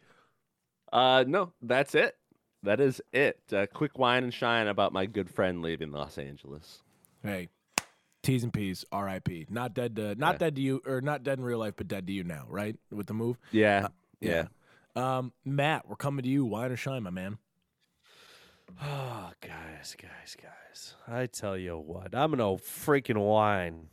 [0.93, 2.17] Uh, no, that's it.
[2.63, 3.41] That is it.
[3.53, 6.83] Uh, quick wine and shine about my good friend leaving Los Angeles.
[7.23, 7.49] Hey,
[8.23, 9.47] T's and P's, R.I.P.
[9.49, 10.39] Not dead to not Yeah.
[10.39, 12.77] dead to you, or not dead in real life, but dead to you now, right?
[12.91, 13.39] With the move.
[13.53, 13.89] Yeah,
[14.21, 14.47] yeah.
[14.97, 16.45] Um, Matt, we're coming to you.
[16.45, 17.39] Wine or shine, my man.
[18.83, 20.95] Oh, guys, guys, guys.
[21.07, 23.89] I tell you what, I'm gonna freaking whine.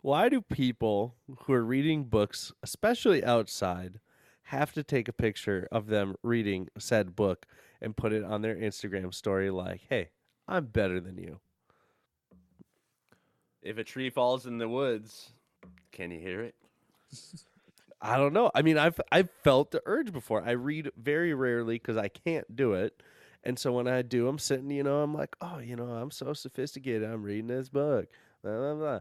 [0.00, 3.98] Why do people who are reading books, especially outside,
[4.48, 7.44] have to take a picture of them reading said book
[7.82, 10.08] and put it on their Instagram story like, hey,
[10.48, 11.40] I'm better than you?
[13.60, 15.32] If a tree falls in the woods,
[15.92, 16.54] can you hear it?
[18.00, 18.50] I don't know.
[18.54, 20.42] I mean, I've I've felt the urge before.
[20.42, 23.02] I read very rarely because I can't do it,
[23.44, 24.70] and so when I do, I'm sitting.
[24.70, 27.02] You know, I'm like, oh, you know, I'm so sophisticated.
[27.02, 28.06] I'm reading this book.
[28.42, 29.00] Blah, blah, blah.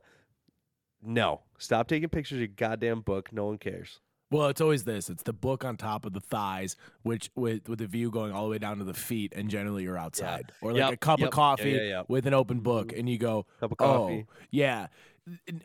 [1.01, 3.31] No, stop taking pictures of your goddamn book.
[3.31, 3.99] No one cares.
[4.29, 5.09] Well, it's always this.
[5.09, 8.43] It's the book on top of the thighs, which with with the view going all
[8.45, 11.19] the way down to the feet, and generally you're outside, or like Yep, a cup
[11.19, 12.03] yep, of coffee yeah, yeah.
[12.07, 14.87] with an open book, and you go, Cup of "Oh, yeah."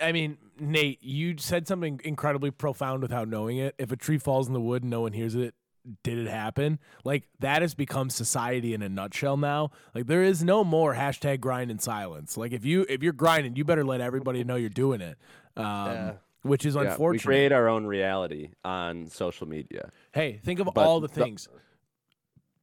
[0.00, 3.74] I mean, Nate, you said something incredibly profound without knowing it.
[3.78, 5.54] If a tree falls in the wood and no one hears it,
[6.02, 6.78] did it happen?
[7.04, 9.70] Like that has become society in a nutshell now.
[9.94, 12.36] Like there is no more hashtag grind in silence.
[12.36, 15.18] Like if you if you're grinding, you better let everybody know you're doing it.
[15.56, 16.12] Um, Yeah.
[16.42, 19.90] Which is Yeah, we create our own reality on social media.
[20.12, 21.48] Hey, think of But all the the- things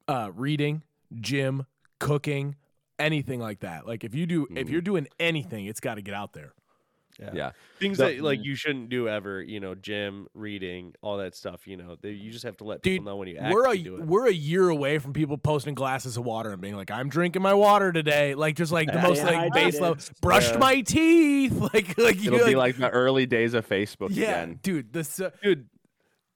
[0.07, 0.83] uh, reading,
[1.21, 1.65] gym,
[1.99, 2.55] cooking,
[2.97, 3.87] anything like that.
[3.87, 4.71] Like if you do, if Mhm.
[4.71, 6.53] you're doing anything, it's got to get out there.
[7.33, 7.51] Yeah.
[7.79, 9.41] Things The- that like you shouldn't do ever.
[9.41, 11.67] You know, gym, reading, all that stuff.
[11.67, 13.77] You know, they, you just have to let Dude, people know when you we're a
[13.77, 14.05] do it.
[14.05, 17.41] we're a year away from people posting glasses of water and being like, "I'm drinking
[17.41, 19.97] my water today." Like just like the most Yeah, like I base level.
[20.21, 20.57] Brushed Yeah.
[20.59, 21.53] my teeth.
[21.73, 24.59] Like like you It'll be like the early days of Facebook yeah, again.
[24.63, 24.93] dude.
[24.93, 25.67] This uh, dude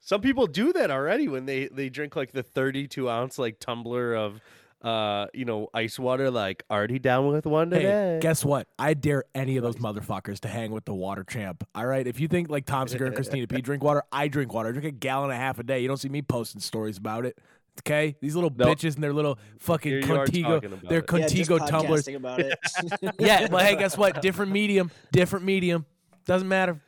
[0.05, 4.13] some people do that already when they they drink like the 32 ounce like tumbler
[4.13, 4.41] of
[4.83, 6.29] uh, you know, ice water.
[6.29, 8.19] Like, already down with one Hey, today.
[8.21, 8.67] guess what?
[8.77, 11.63] I dare any of those motherfuckers to hang with the water champ.
[11.73, 12.05] All right.
[12.05, 14.69] If you think like Tom Segura and Christina P drink water, I drink water.
[14.69, 15.79] I drink a gallon and a half a day.
[15.79, 17.37] You don't see me posting stories about it.
[17.79, 18.77] Okay, these little Nope.
[18.77, 21.05] bitches and their little fucking Here you are Contigo, their it.
[21.11, 22.05] Yeah, Contigo tumblers.
[22.05, 22.53] podcasting about it.
[23.19, 24.21] yeah, but hey, guess what?
[24.21, 25.87] Different medium, different medium.
[26.25, 26.79] Doesn't matter.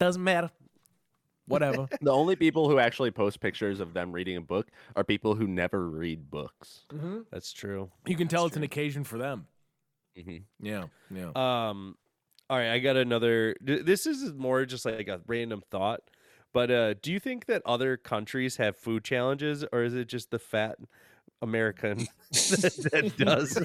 [0.00, 0.50] Doesn't matter.
[1.52, 1.86] Whatever.
[2.00, 5.46] The only people who actually post pictures of them reading a book are people who
[5.46, 6.86] never read books.
[7.30, 7.90] That's true.
[8.06, 9.46] You can tell it's an occasion for them.
[10.16, 11.30] hmm Yeah, yeah.
[11.34, 11.96] Um,
[12.50, 13.54] all right, I got another.
[13.60, 16.00] This is more just like a random thought,
[16.52, 20.30] but uh, do you think that other countries have food challenges, or is it just
[20.30, 20.76] the fat
[21.40, 23.58] American that, that does?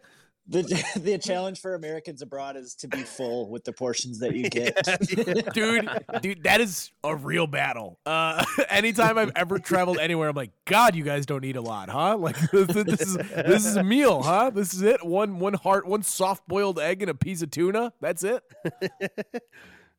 [0.48, 0.62] the
[0.96, 4.74] the challenge for Americans abroad is to be full with the portions that you get.
[5.54, 5.88] dude,
[6.22, 7.98] dude, that is a real battle.
[8.06, 11.90] Uh, anytime I've ever traveled anywhere, I'm like, God, you guys don't eat a lot,
[11.90, 12.16] huh?
[12.16, 14.50] Like this, this is this is a meal, huh?
[14.50, 15.04] This is it.
[15.04, 17.92] One one heart, one soft boiled egg and a piece of tuna.
[18.00, 18.42] That's it.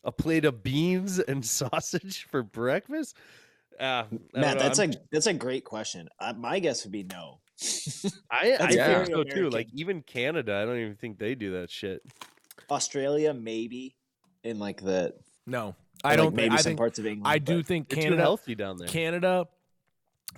[0.04, 3.16] a plate of beans and sausage for breakfast?
[3.80, 4.04] Uh,
[4.36, 6.10] I Matt, that's I'm- a that's a great question.
[6.20, 7.40] Uh, my guess would be no.
[8.32, 9.50] I, I that's think so too.
[9.50, 12.02] Like even Canada, I don't even think they do that shit.
[12.70, 13.96] Australia, maybe
[14.44, 15.14] in like the
[15.46, 16.36] No, I don't.
[16.36, 17.28] maybe think, some think parts of England.
[17.32, 18.88] I do think They're too Canada, healthy down there.
[18.88, 19.48] Canada,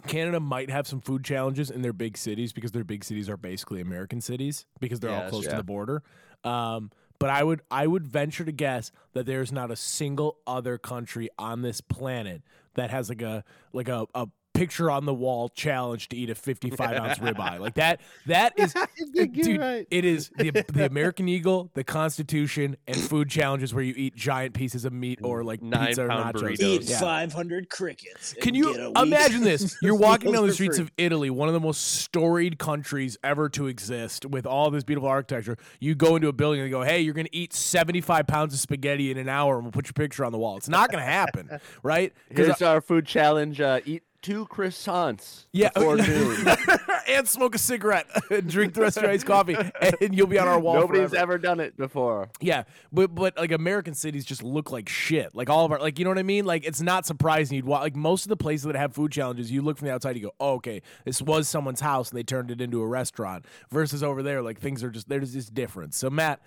[0.07, 3.37] Canada might have some food challenges in their big cities because their big cities are
[3.37, 6.03] basically American cities because they're Yeah, all that's close to the border.
[6.43, 10.79] Um, but I would I would venture to guess that there's not a single other
[10.79, 12.41] country on this planet
[12.73, 16.35] that has like a like a, a picture on the wall challenge to eat a
[16.35, 18.73] 55 ounce ribeye like that that is,
[19.13, 19.87] dude, right.
[19.89, 24.53] it is the, the american eagle the constitution and food challenges where you eat giant
[24.53, 26.59] pieces of meat or like Nine pizza or nachos burritos.
[26.61, 26.99] Eat Yeah.
[26.99, 28.33] 500 crickets.
[28.41, 29.77] Can you get a week imagine this?
[29.81, 33.67] You're walking down the streets of Italy, one of the most storied countries ever to
[33.67, 35.57] exist, with all this beautiful architecture.
[35.79, 38.53] You go into a building and they go, "Hey, you're going to eat 75 pounds
[38.53, 40.91] of spaghetti in an hour, and we'll put your picture on the wall." It's not
[40.91, 41.49] going to happen,
[41.83, 42.13] right?
[42.35, 45.69] 'Cause Here's our food challenge: uh, eat two croissants Yeah.
[45.73, 46.45] before noon.
[47.07, 49.55] and smoke a cigarette and drink the rest of your iced coffee,
[50.01, 50.75] and you'll be on our wall.
[50.75, 51.17] Nobody's forever.
[51.33, 52.29] ever done it before.
[52.39, 55.33] Yeah, but but like American cities just look like shit.
[55.35, 56.45] Like all of our like you know what I mean.
[56.45, 59.51] Like it's not surprising you'd wa- like most of the places that have food challenges.
[59.51, 62.23] You look from the outside, you go, oh, okay, this was someone's house and they
[62.23, 63.45] turned it into a restaurant.
[63.71, 65.97] Versus over there, like things are just there's this difference.
[65.97, 66.41] So Matt,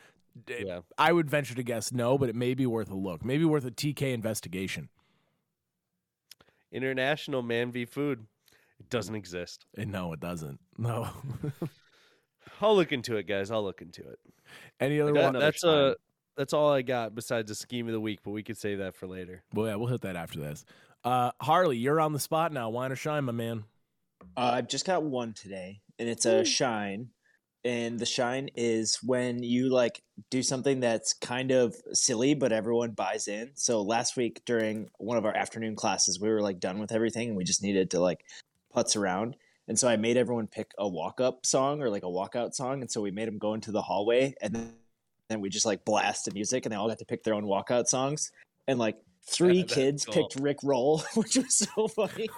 [0.48, 0.80] Yeah.
[0.98, 3.24] I would venture to guess no, but it may be worth a look.
[3.24, 4.88] Maybe worth a TK investigation.
[6.74, 8.26] International Man v Food.
[8.80, 9.64] It doesn't exist.
[9.78, 10.58] And no, it doesn't.
[10.76, 11.08] No.
[12.60, 13.50] I'll look into it, guys.
[13.50, 14.18] I'll look into it.
[14.80, 15.38] Any other That- one?
[15.40, 15.90] that's time.
[15.92, 15.94] uh
[16.37, 18.96] that's all I got besides the scheme of the week, but we could save that
[18.96, 19.44] for later.
[19.52, 20.64] Well, yeah, we'll hit that after this.
[21.04, 22.70] Uh, Harley, you're on the spot now.
[22.70, 23.62] Wine or shine, my man.
[24.37, 27.10] Uh, I've just got one today, and it's a shine.
[27.64, 32.90] And the shine is when you like do something that's kind of silly, but everyone
[32.90, 33.53] buys in.
[33.55, 37.29] So last week during one of our afternoon classes, we were like done with everything,
[37.29, 38.24] and we just needed to like
[38.77, 39.37] putz around.
[39.66, 42.83] And so I made everyone pick a walk up song or like a walkout song.
[42.83, 46.35] And so we made them go into the hallway, and then, we just like blasted
[46.35, 48.31] music, and they all got to pick their own walkout songs.
[48.68, 50.14] And like three That's kids cool.
[50.14, 52.28] picked Rick Roll, which was so funny.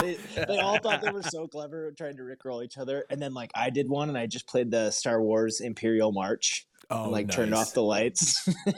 [0.00, 0.16] they,
[0.46, 3.04] they all thought they were so clever trying to rickroll each other.
[3.10, 6.66] And then like I did one and I just played the Star Wars Imperial March
[6.90, 8.46] Oh, and like turned off the lights.
[8.66, 8.74] it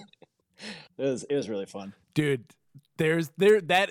[0.98, 1.94] was it was really fun.
[2.14, 2.44] dude
[2.96, 3.90] there's there that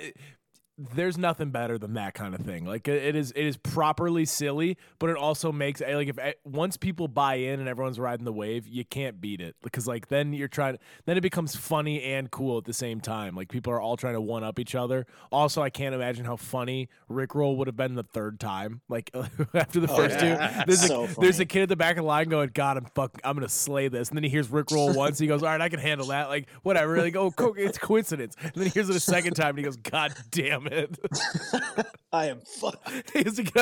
[0.95, 2.65] there's nothing better than that kind of thing.
[2.65, 6.33] Like it is it is properly silly but it also makes eh, like if eh,
[6.43, 9.55] once people buy in and everyone's riding the wave you can't beat it.
[9.63, 13.35] Because like then you're trying then it becomes funny and cool at the same time.
[13.35, 15.05] Like people are all trying to one up each other.
[15.31, 19.09] Also i can't imagine how funny rickroll would have been the third time like
[19.53, 20.63] after the Oh, first yeah.
[20.63, 22.77] two there's So a there's a kid at the back of the line going god
[22.77, 24.09] i'm fuck i'm gonna slay this.
[24.09, 26.27] And then he hears rickroll once he goes all right i can handle that.
[26.29, 26.97] Like whatever.
[26.99, 28.35] Like oh it's coincidence.
[28.41, 30.72] And then he hears it a second time and he goes god damn it
[32.11, 33.11] I am fucked.
[33.13, 33.53] he's like,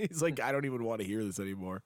[0.00, 1.82] he's like i don't even want to hear this anymore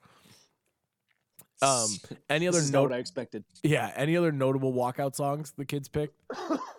[1.62, 1.88] um
[2.28, 3.42] any other This is not what I expected.
[3.62, 6.14] yeah any other notable walkout songs the kids picked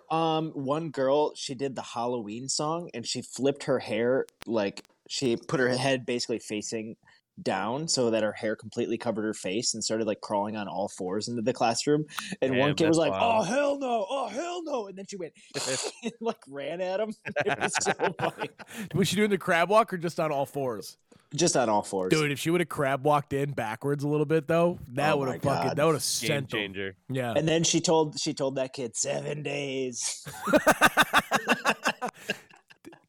[0.10, 5.36] Um, one girl, she did the Halloween song and she flipped her hair like she
[5.36, 6.96] put her head basically facing
[7.44, 10.88] down so that her hair completely covered her face and started like crawling on all
[10.88, 12.06] fours into the classroom.
[12.42, 13.42] And one kid was like, oh, wild.
[13.42, 14.06] "Oh hell no!
[14.10, 15.34] Oh hell no!" And then she went
[16.04, 17.14] and like ran at him.
[17.46, 18.50] It was so funny.
[18.96, 20.98] was she doing the crab walk or just on all fours
[21.36, 22.10] Just on all fours.
[22.12, 25.18] dude if she would have crab walked in backwards a little bit though that Oh
[25.18, 26.60] would have fucking that would have Game sent them.
[26.60, 26.96] changer.
[27.10, 30.26] yeah And then she told she told that kid seven days.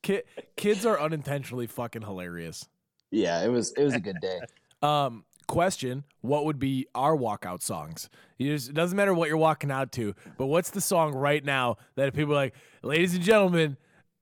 [0.03, 0.23] Ki-
[0.57, 2.67] kids are unintentionally fucking hilarious.
[3.11, 4.41] Yeah, it was it was a good day.
[4.81, 8.09] Um, question: What would be our walkout songs?
[8.37, 11.45] You just, it doesn't matter what you're walking out to, but what's the song right
[11.45, 13.77] now that people are like, ladies and gentlemen,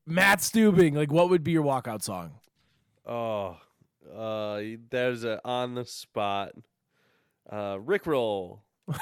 [0.06, 0.94] Matt Stubing?
[0.94, 2.30] Like, what would be your walkout song?
[3.04, 3.58] Oh,
[4.16, 6.52] uh, there's a on the spot.
[7.50, 8.60] Uh, Rickroll.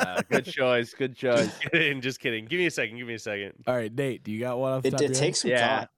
[0.00, 0.94] Uh, good choice.
[0.94, 1.50] Good choice.
[2.00, 2.46] just kidding.
[2.46, 2.96] Give me a second.
[2.96, 3.52] Give me a second.
[3.66, 5.40] All right, Nate, do you got one off the It, top of it your takes
[5.42, 5.80] some Yeah.
[5.80, 5.90] thought.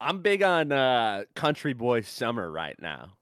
[0.00, 3.16] I'm big on uh, country boy summer right now.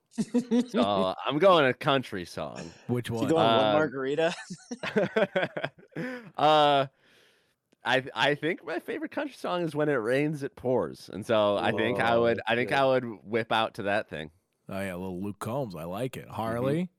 [0.66, 0.82] So
[1.26, 2.74] I'm going a country song.
[2.88, 2.94] head?
[2.94, 3.28] Which You one?
[3.28, 4.34] go on one Uh, margarita.
[6.36, 6.86] uh
[7.84, 11.08] I I think my favorite country song is when it rains it pours.
[11.12, 12.72] And so I think I Oh, would I think good.
[12.72, 14.30] I would whip out to that thing.
[14.68, 15.74] oh yeah, little Luke Combs.
[15.76, 16.24] I like Mm-hmm.
[16.26, 16.28] it.
[16.28, 16.90] Harley.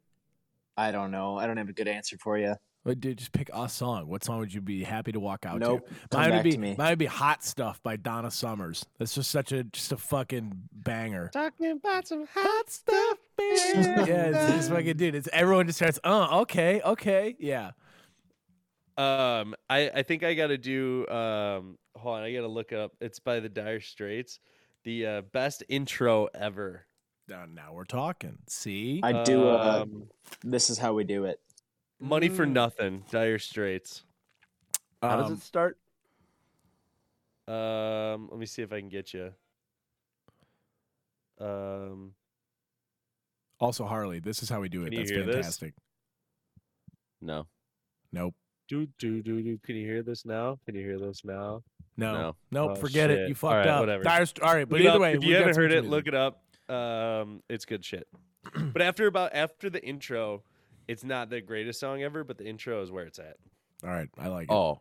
[0.77, 1.37] I don't know.
[1.37, 2.55] I don't have a good answer for you.
[2.89, 4.07] But dude, just pick a song.
[4.07, 5.87] What song would you be happy to walk out Nope.
[5.87, 5.93] to?
[6.09, 6.75] Come Mine would be to me.
[6.75, 8.83] mine would be "Hot Stuff" by Donna Summers.
[8.97, 11.29] That's just such a just a fucking banger.
[11.31, 13.59] Talking about some Hot stuff, baby.
[14.09, 15.13] yeah, it's just fucking dude.
[15.13, 15.99] It's everyone just starts.
[16.03, 17.73] Oh, okay, okay, yeah.
[18.97, 21.07] Um, I I think I got to do.
[21.09, 22.93] Um, hold on, I got to look up.
[23.01, 24.39] It's by the Dire Straits.
[24.83, 26.87] The uh, best intro ever.
[27.27, 28.39] Now, now we're talking.
[28.47, 29.47] See, I do.
[29.47, 30.07] Uh, Um,
[30.43, 31.39] this is how we do it.
[31.99, 32.51] Money for Mm.
[32.53, 33.05] nothing.
[33.11, 34.03] Dire Straits.
[35.01, 35.77] How does Um, it start?
[37.47, 39.33] Um, let me see if I can get you.
[41.39, 42.13] Um,
[43.59, 44.19] also Harley.
[44.19, 44.85] This is how we do it.
[44.85, 45.35] Can you That's hear this?
[45.35, 45.73] fantastic.
[47.21, 47.47] No.
[48.11, 48.35] Nope.
[48.67, 49.57] do do do do.
[49.59, 50.59] Can you hear this now?
[50.65, 51.63] Can you hear this now?
[51.97, 52.13] No.
[52.13, 52.35] No.
[52.51, 52.71] Nope.
[52.71, 53.27] Oh, forget it.
[53.27, 53.79] You All fucked right, up.
[53.81, 54.03] whatever.
[54.03, 55.01] Dire St- all right, but Look it either up.
[55.01, 55.91] way, if we you got haven't some heard it, music.
[55.91, 56.43] look it up.
[56.69, 58.07] Um, it's good shit.
[58.73, 60.43] but after about after the intro,
[60.89, 63.37] it's not the greatest song ever, but the intro is where it's at.
[63.83, 64.53] All right, I like it.
[64.53, 64.79] Oh.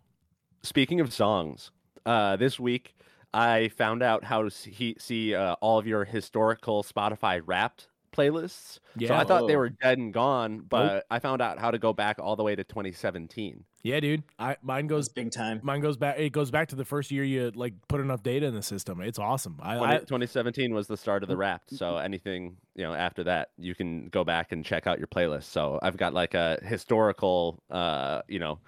[0.63, 1.71] Speaking of songs,
[2.07, 2.97] uh this week
[3.35, 8.75] I found out how to see, see uh, all of your historical Spotify Wrapped playlists.
[8.75, 9.19] So Yeah.
[9.21, 9.59] I thought they Oh.
[9.59, 12.57] were dead and gone, but I found out how to go back all the way
[12.57, 13.65] to 2017.
[13.85, 14.25] Yeah, dude.
[14.39, 15.61] I mine It's goes big time.
[15.63, 16.19] mine goes back.
[16.19, 19.01] It goes back to the first year you like put enough data in the system.
[19.01, 19.57] It's awesome.
[19.63, 22.05] I, 20, I 2017 was the start of the mm, Wrapped, mm, so mm.
[22.05, 25.45] anything you know after that, you can go back and check out your playlist.
[25.45, 28.59] So I've got like a historical, uh, you know,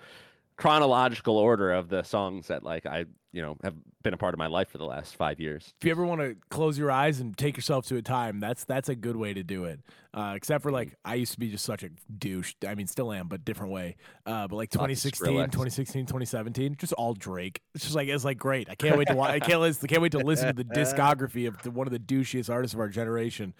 [0.60, 4.38] chronological order of the songs that like I, you know, have been a part of
[4.38, 5.72] my life for the last five years.
[5.80, 8.64] if you ever want to close your eyes and take yourself to a time, that's
[8.64, 9.80] that's a good way to do it.
[10.12, 12.54] Uh, except for like I used to be just such a douche.
[12.66, 13.96] I mean, still am, but different way.
[14.26, 17.62] Uh, but like Lots 2016, 2016, 2017, just all Drake.
[17.74, 18.68] It's just like it's like great.
[18.68, 19.30] I can't wait to watch.
[19.30, 19.88] I can't listen.
[19.88, 22.80] Can't wait to listen to the discography of the, one of the douchiest artists of
[22.80, 23.54] our generation.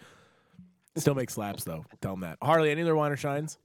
[0.96, 1.86] Still make slaps though.
[2.02, 2.36] Tell them that.
[2.42, 3.56] Harley, any other wine or shines?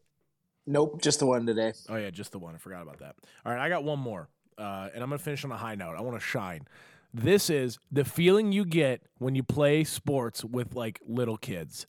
[0.68, 1.74] Nope, just the one today.
[1.90, 2.56] Oh yeah, just the one.
[2.56, 3.16] I forgot about that.
[3.46, 5.96] All right, I got one more, uh, and I'm gonna finish on a high note.
[5.98, 6.68] I want to shine.
[7.14, 11.86] This is the feeling you get when you play sports with like little kids.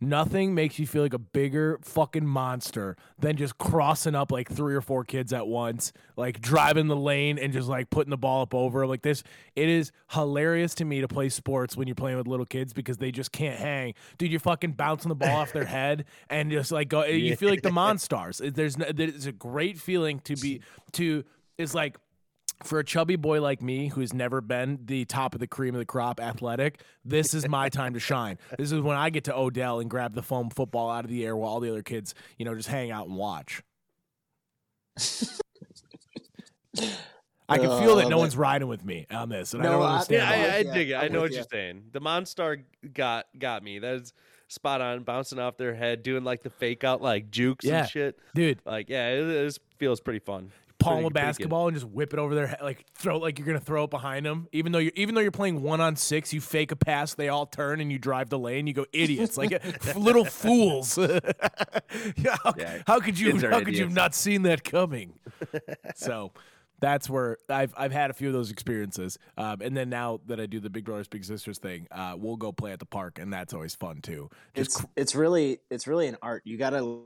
[0.00, 4.74] Nothing makes you feel like a bigger fucking monster than just crossing up like three
[4.74, 8.42] or four kids at once, like driving the lane and just like putting the ball
[8.42, 8.86] up over.
[8.86, 9.24] like this.
[9.56, 12.98] It is hilarious to me to play sports when you're playing with little kids because
[12.98, 13.94] they just can't hang.
[14.18, 17.04] Dude, you're fucking bouncing the ball off their head and just like go.
[17.04, 18.40] You feel like the Monstars.
[18.40, 20.60] It- There's no, there's a great feeling to be
[20.92, 21.24] to.
[21.58, 21.98] It's like
[22.64, 25.78] for a chubby boy like me who's never been the top of the cream of
[25.78, 28.38] the crop athletic, this is my time to shine.
[28.58, 31.24] This is when I get to Odell and grab the foam football out of the
[31.24, 33.62] air while all the other kids, you know, just hang out and watch.
[37.50, 39.66] I can feel that Oh, no that- one's riding with me on this, and I
[39.70, 40.22] don't I- understand.
[40.22, 40.30] Yeah.
[40.30, 40.94] I, I Yeah, dig it.
[40.94, 41.36] I I'm know what ya.
[41.38, 41.84] you're saying.
[41.92, 43.78] The Monstar got got me.
[43.78, 44.12] That's
[44.48, 47.80] spot on, bouncing off their head, doing like the fake out like jukes Yeah.
[47.80, 48.18] and shit.
[48.34, 48.60] dude.
[48.66, 50.50] Like, yeah, it, it feels pretty fun.
[50.78, 53.38] Palm Pretty- a basketball and just whip it over their head, like throw it like
[53.38, 54.48] you're gonna throw it behind them.
[54.52, 57.28] Even though you're even though you're playing one on six, you fake a pass, they
[57.28, 58.66] all turn and you drive the lane.
[58.66, 59.50] You go idiots, like
[59.96, 60.98] little fools.
[62.16, 64.64] Yeah, how, Yeah, how could you kids are how could you have not seen that
[64.64, 65.14] coming?
[65.94, 66.32] so.
[66.80, 70.38] That's where I've I've had a few of those experiences, um, and then now that
[70.38, 73.18] I do the Big Brothers Big Sisters thing, uh, we'll go play at the park,
[73.18, 74.30] and that's always fun too.
[74.54, 76.42] Just It's it's really it's really an art.
[76.44, 77.00] You gotta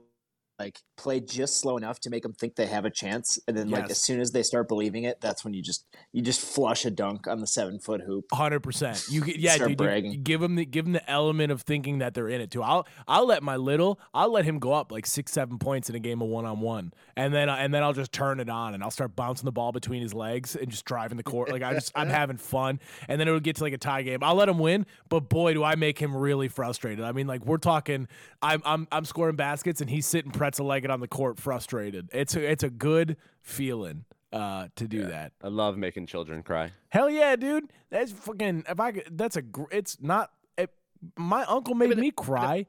[0.62, 3.68] like play just slow enough to make them think they have a chance, and then
[3.68, 6.84] like as soon as they start believing it, that's when you just you just flush
[6.84, 8.26] a dunk on the seven foot hoop.
[8.32, 9.04] Hundred percent.
[9.10, 10.04] You yeah, Start dude.
[10.04, 12.62] you- give them the give them the element of thinking that they're in it too.
[12.62, 15.96] I'll I'll let my little I'll let him go up like six seven points in
[15.96, 18.74] a game of one on one, and then and then I'll just turn it on
[18.74, 21.50] and I'll start bouncing the ball between his legs and just driving the court.
[21.50, 24.20] Like I just I'm having fun, and then it'll get to like a tie game.
[24.22, 27.04] I'll let him win, but boy, do I make him really frustrated.
[27.04, 28.06] I mean, like we're talking,
[28.40, 32.08] I'm I'm I'm scoring baskets and he's sitting pretzel legged on the court, frustrated.
[32.12, 34.04] It's a, it's a good feeling.
[34.32, 35.32] uh, to do that.
[35.42, 36.72] I love making children cry.
[36.88, 37.70] Hell yeah, dude.
[37.90, 38.64] That's fucking.
[38.68, 39.42] If I could, that's a.
[39.42, 40.30] gr- It's not.
[40.56, 40.70] It,
[41.16, 42.66] my uncle made me cry.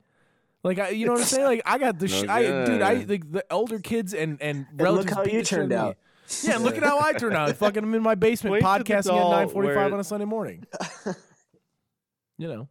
[0.64, 1.46] Like I, you know what I'm saying?
[1.46, 2.82] Like I got the, sh- I, dude.
[2.82, 5.76] I like the older kids and and And look relatives how you turned me.
[5.76, 5.98] out.
[6.42, 7.54] Yeah, look at how I turned out.
[7.58, 10.66] Fucking, I'm in my basement Wait podcasting at doll 9:45 where- on a Sunday morning.
[12.38, 12.68] you know,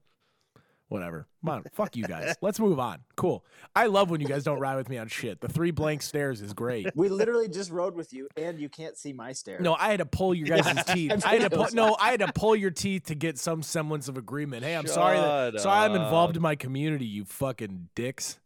[0.89, 1.27] whatever.
[1.45, 2.37] Come on, fuck you guys.
[2.41, 2.99] Let's move on.
[3.17, 3.45] Cool.
[3.75, 5.41] I love when you guys don't ride with me on shit.
[5.41, 6.87] The three blank stares is great.
[6.95, 9.59] We literally just rode with you, and you can't see my stare.
[9.59, 11.27] No, I had to pull your guys' Yeah, teeth.
[11.27, 13.63] I I had to pull, no, I had to pull your teeth to get some
[13.63, 14.65] semblance of agreement.
[14.65, 18.39] Hey, I'm sorry that Shut sorry I'm involved in my community, you fucking dicks.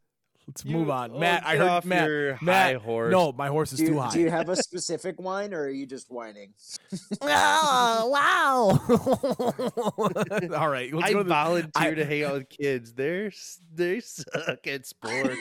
[0.48, 1.10] Let's You- move on.
[1.12, 2.06] oh, Matt, I heard off Matt.
[2.08, 3.10] your Matt, high horse.
[3.10, 4.10] No, my horse is do, too you, high.
[4.12, 6.52] do you have a specific wine, or are you just whining?
[7.20, 8.78] oh, wow.
[10.56, 12.92] All right, let's I go to the- volunteer I- to hang out with kids.
[12.92, 13.32] They're
[13.74, 15.36] they suck at sports.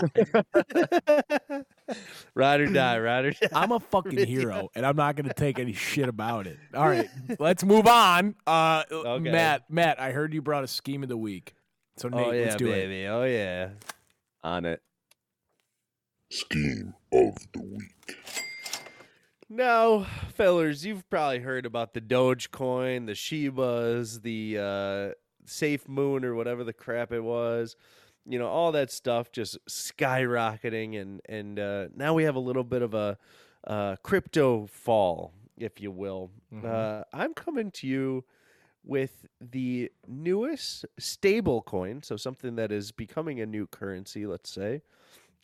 [2.34, 3.48] ride or die, ride or die.
[3.52, 6.58] I'm a fucking hero, and I'm not going to take any shit about it.
[6.74, 8.34] All right, let's move on.
[8.46, 9.30] Uh, Okay.
[9.30, 11.54] Matt, Matt, I heard you brought a scheme of the week.
[11.98, 12.70] So Nate, oh yeah, let's do it.
[12.70, 13.06] baby.
[13.06, 13.70] Oh yeah.
[14.44, 14.80] On it.
[16.30, 18.16] Scheme of the week.
[19.48, 25.14] Now, fellers, you've probably heard about the Dogecoin, the Shibas, the uh,
[25.46, 27.74] Safe Moon, or whatever the crap it was.
[28.26, 32.64] You know, all that stuff just skyrocketing, and and uh, now we have a little
[32.64, 33.16] bit of a
[33.66, 36.30] uh, crypto fall, if you will.
[36.64, 38.24] Uh, I'm coming to you
[38.84, 44.82] with the newest stable coin, so something that is becoming a new currency, let's say.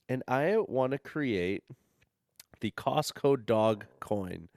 [0.08, 1.64] And I want to create
[2.60, 4.48] the Costco dog coin.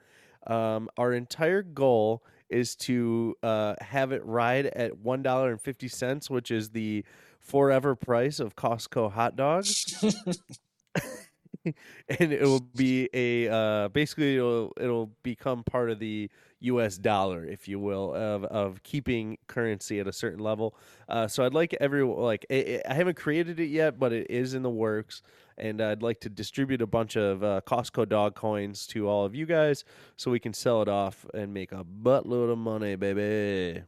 [0.46, 5.88] Um, our entire goal is to uh, have it ride at one dollar and fifty
[5.88, 7.04] cents, which is the
[7.40, 10.02] forever price of Costco hot dogs.
[11.64, 16.98] and it will be a uh, basically it'll it'll become part of the U.S.
[16.98, 20.76] dollar, if you will, of of keeping currency at a certain level.
[21.08, 24.28] Uh, so I'd like everyone like i I I haven't created it yet, but it
[24.30, 25.22] is in the works,
[25.56, 29.34] and I'd like to distribute a bunch of uh, Costco dog coins to all of
[29.34, 29.84] you guys,
[30.16, 33.82] so we can sell it off and make a buttload of money, baby.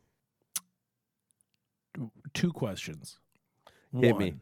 [2.35, 3.19] two questions.
[4.01, 4.35] Hit One, me.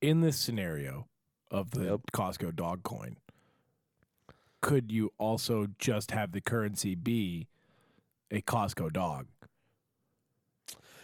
[0.00, 1.08] In this scenario
[1.50, 2.00] of the Yep.
[2.12, 3.16] Costco dog coin,
[4.60, 7.48] could you also just have the currency be
[8.32, 9.26] a Costco dog?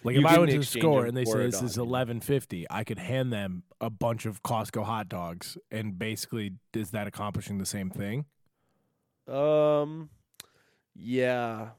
[0.04, 1.76] Like You if I can went to the store and they for say this is
[1.76, 6.90] eleven fifty, I could hand them a bunch of Costco hot dogs, and basically, is
[6.92, 8.24] that accomplishing the same thing?
[9.26, 10.10] Um,
[10.94, 11.70] yeah,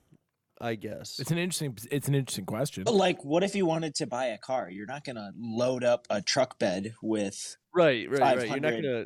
[0.59, 1.19] I guess.
[1.19, 1.77] It's an interesting.
[1.89, 2.83] It's an interesting question.
[2.83, 4.69] But, like, what if you wanted to buy a car?
[4.69, 8.47] You're not gonna load up a truck bed with Right, right, right.
[8.49, 9.05] You're not gonna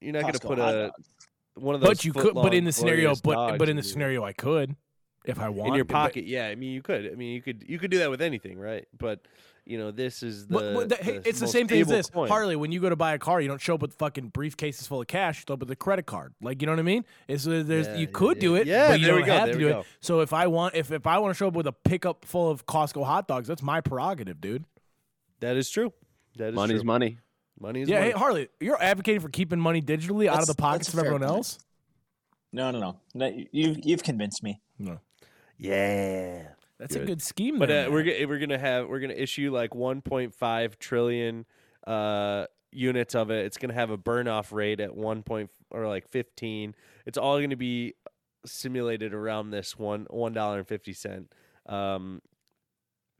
[0.00, 1.08] you're not gonna put a dogs.
[1.54, 1.90] one of those.
[1.90, 2.34] But you could.
[2.34, 3.92] But in the scenario, but but in the and do it.
[3.92, 4.76] scenario, I could,
[5.28, 6.46] if I want in your but- pocket, yeah.
[6.48, 7.10] I mean, you could.
[7.12, 7.64] I mean, you could.
[7.68, 8.86] You could do that with anything, right?
[8.96, 9.20] But
[9.66, 10.54] you know, this is the.
[10.56, 12.10] Well, well, the- hey, it's the same thing as this.
[12.10, 12.28] coin.
[12.28, 14.88] Harley, when you go to buy a car, you don't show up with fucking briefcases
[14.88, 15.38] full of cash.
[15.40, 16.34] You show up with a credit card.
[16.40, 17.04] Like you know what I mean?
[17.28, 19.26] It's uh, there's Yeah, you yeah, could do it, Yeah, but you there we don't
[19.28, 19.80] go, have there to we do go.
[19.80, 19.86] it.
[20.00, 22.50] So if I want, if if I want to show up with a pickup full
[22.50, 24.64] of Costco hot dogs, that's my prerogative, dude.
[25.40, 25.92] That is true.
[26.36, 26.86] That is Money's true.
[26.86, 27.18] money.
[27.60, 28.10] Money is yeah, money.
[28.12, 31.30] hey Harley, you're advocating for keeping money digitally out of the pockets of everyone point.
[31.32, 31.58] else.
[32.52, 32.96] No, no, no.
[33.14, 34.60] no you you've convinced me.
[34.78, 35.00] No,
[35.58, 36.42] yeah.
[36.78, 37.06] that's a Good.
[37.08, 37.58] good scheme.
[37.58, 38.14] But there, uh, we're Matt.
[38.16, 41.44] gonna we're gonna have we're gonna issue like 1.5 trillion
[41.86, 43.46] uh units of it.
[43.46, 46.74] It's gonna have a burn off rate at one point or like 15.
[47.06, 47.94] It's all gonna be
[48.46, 51.34] simulated around this one one dollar and fifty cent
[51.66, 52.22] um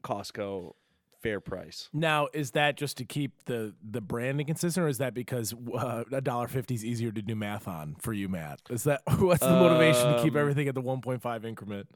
[0.03, 0.73] Costco
[1.21, 1.89] fair price.
[1.91, 6.05] Now, is that just to keep the the branding consistent, or is that because uh,
[6.11, 8.61] a dollar fifty is easier to do math on for you, Matt?
[8.69, 11.89] Is that what's the motivation to keep Um, everything at the one point five increment?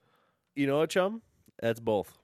[0.55, 1.21] You know what, chum?
[1.61, 2.17] That's both.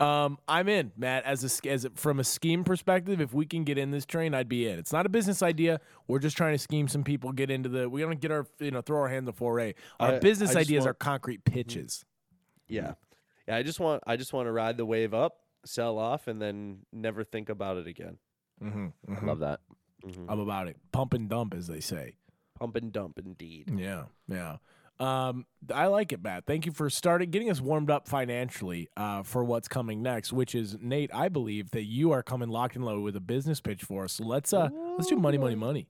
[0.00, 1.24] Um, I'm in, Matt.
[1.24, 4.34] As a as a, from a scheme perspective, if we can get in this train,
[4.34, 4.76] I'd be in.
[4.78, 5.80] It's not a business idea.
[6.08, 7.88] We're just trying to scheme some people get into the.
[7.88, 9.74] We're gonna get our you know throw our hand in the foray.
[10.00, 12.04] Our I- business I ideas want- are concrete pitches.
[12.68, 12.94] Yeah.
[13.46, 16.42] Yeah, I just want I just want to ride the wave up, sell off, and
[16.42, 18.18] then never think about it again.
[18.60, 19.60] Mm-hmm, Love that.
[20.04, 20.26] Mhm.
[20.28, 20.78] I'm about it.
[20.90, 22.14] Pump and dump, as they say.
[22.58, 23.72] Pump and dump indeed.
[23.76, 24.56] Yeah, yeah.
[25.00, 26.44] Um, I like it, Matt.
[26.46, 30.32] Thank you for starting getting us warmed up financially uh, for what's coming next.
[30.32, 31.10] Which is Nate.
[31.12, 34.12] I believe that you are coming locked and loaded with a business pitch for us.
[34.12, 35.88] So let's uh let's do money, money, money.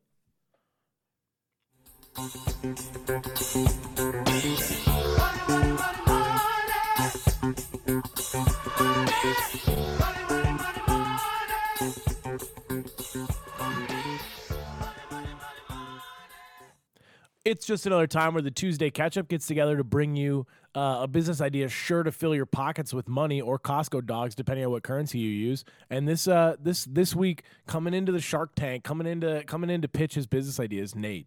[17.45, 21.01] It's just another time where the Tuesday catch up gets together to bring you uh,
[21.03, 24.71] a business idea sure to fill your pockets with money or Costco dogs, depending on
[24.71, 25.65] what currency you use.
[25.91, 29.83] And this uh, this this week, coming into the Shark Tank, coming into coming in
[29.83, 31.27] to pitch his business ideas, Nate.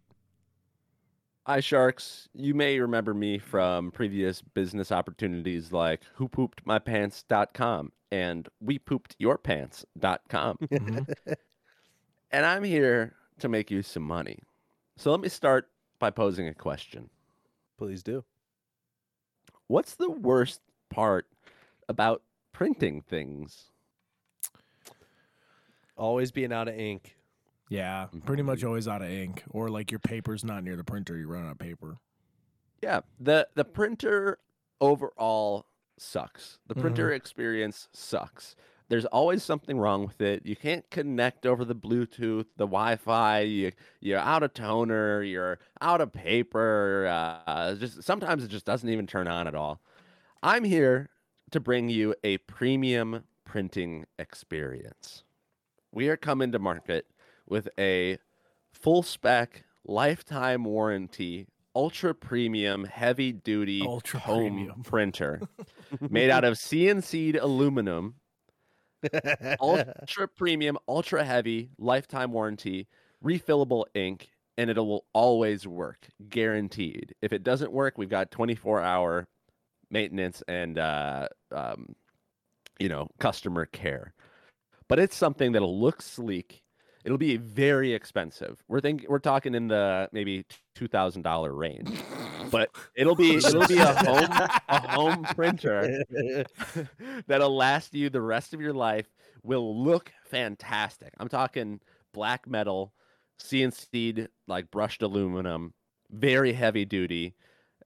[1.46, 2.30] Hi, Sharks.
[2.32, 10.58] You may remember me from previous business opportunities like whopoopedmypants.com and wepoopedyourpants.com.
[12.30, 14.38] and I'm here to make you some money.
[14.96, 15.68] So let me start
[15.98, 17.10] by posing a question.
[17.78, 18.24] Please do.
[19.66, 21.26] What's the worst part
[21.88, 22.22] about
[22.52, 23.70] printing things?
[25.96, 27.16] Always being out of ink.
[27.68, 28.20] Yeah, mm-hmm.
[28.20, 31.26] pretty much always out of ink, or like your paper's not near the printer, you
[31.26, 31.98] run out of paper.
[32.82, 34.38] Yeah, the the printer
[34.80, 35.66] overall
[35.98, 36.58] sucks.
[36.68, 37.16] The printer mm-hmm.
[37.16, 38.54] experience sucks.
[38.88, 40.46] There's always something wrong with it.
[40.46, 43.40] You can't connect over the Bluetooth, the Wi-Fi.
[43.40, 45.22] You you're out of toner.
[45.22, 47.06] You're out of paper.
[47.06, 49.80] Uh, just sometimes it just doesn't even turn on at all.
[50.42, 51.10] I'm here
[51.50, 55.24] to bring you a premium printing experience.
[55.92, 57.06] We are coming to market
[57.46, 58.18] with a
[58.72, 64.82] full spec, lifetime warranty, ultra premium, heavy duty Ultra home premium.
[64.84, 65.40] printer
[66.10, 68.14] made out of CNC'd aluminum,
[69.60, 72.88] ultra premium, ultra heavy, lifetime warranty,
[73.24, 77.14] refillable ink, and it will always work, guaranteed.
[77.22, 79.28] If it doesn't work, we've got 24 hour
[79.90, 81.94] maintenance and uh, um,
[82.78, 84.14] you know customer care.
[84.88, 86.62] But it's something that'll look sleek.
[87.06, 88.60] It'll be very expensive.
[88.66, 90.44] We're think we're talking in the maybe
[90.74, 91.88] two thousand dollar range,
[92.50, 96.02] but it'll be it'll be a home a home printer
[97.28, 99.06] that'll last you the rest of your life.
[99.44, 101.14] Will look fantastic.
[101.20, 101.80] I'm talking
[102.12, 102.92] black metal,
[103.40, 105.74] CNC'd like brushed aluminum,
[106.10, 107.36] very heavy duty,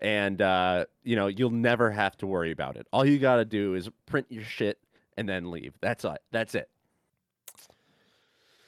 [0.00, 2.86] and uh, you know you'll never have to worry about it.
[2.90, 4.78] All you got to do is print your shit
[5.18, 5.74] and then leave.
[5.82, 6.22] That's it.
[6.32, 6.70] That's it.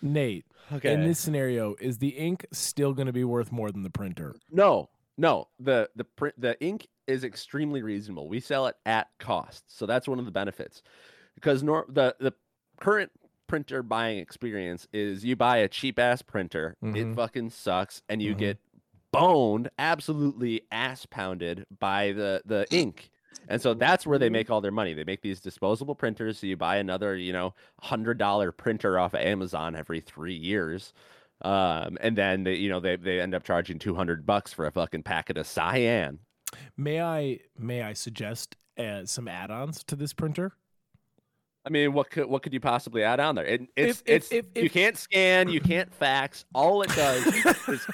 [0.03, 0.93] Nate, Okay.
[0.93, 4.35] in this scenario, is the ink still going to be worth more than the printer?
[4.51, 5.49] No, no.
[5.61, 8.29] The the print the ink is extremely reasonable.
[8.29, 10.83] We sell it at cost, so that's one of the benefits.
[11.35, 12.33] Because nor the the
[12.81, 13.13] current
[13.47, 16.97] printer buying experience is you buy a cheap ass printer, Mhm.
[17.13, 18.39] it fucking sucks, and you Mhm.
[18.39, 18.59] get
[19.13, 23.11] boned, absolutely ass pounded by the the ink.
[23.49, 24.95] And so that's where they make all their money.
[24.95, 26.39] They make these disposable printers.
[26.39, 30.93] So you buy another, you know, hundred dollar printer off of Amazon every three years.
[31.43, 34.71] Um, and then they, you know, they, they end up charging 200 bucks for a
[34.71, 36.21] fucking packet of cyan.
[36.77, 40.53] May I may I suggest uh, some add-ons to this printer?
[41.67, 43.45] I mean, what could, what could you possibly add on there?
[43.47, 46.45] It, it's, If- if- it's, if- you can't scan, you can't fax.
[46.55, 47.27] All it does
[47.69, 47.87] is,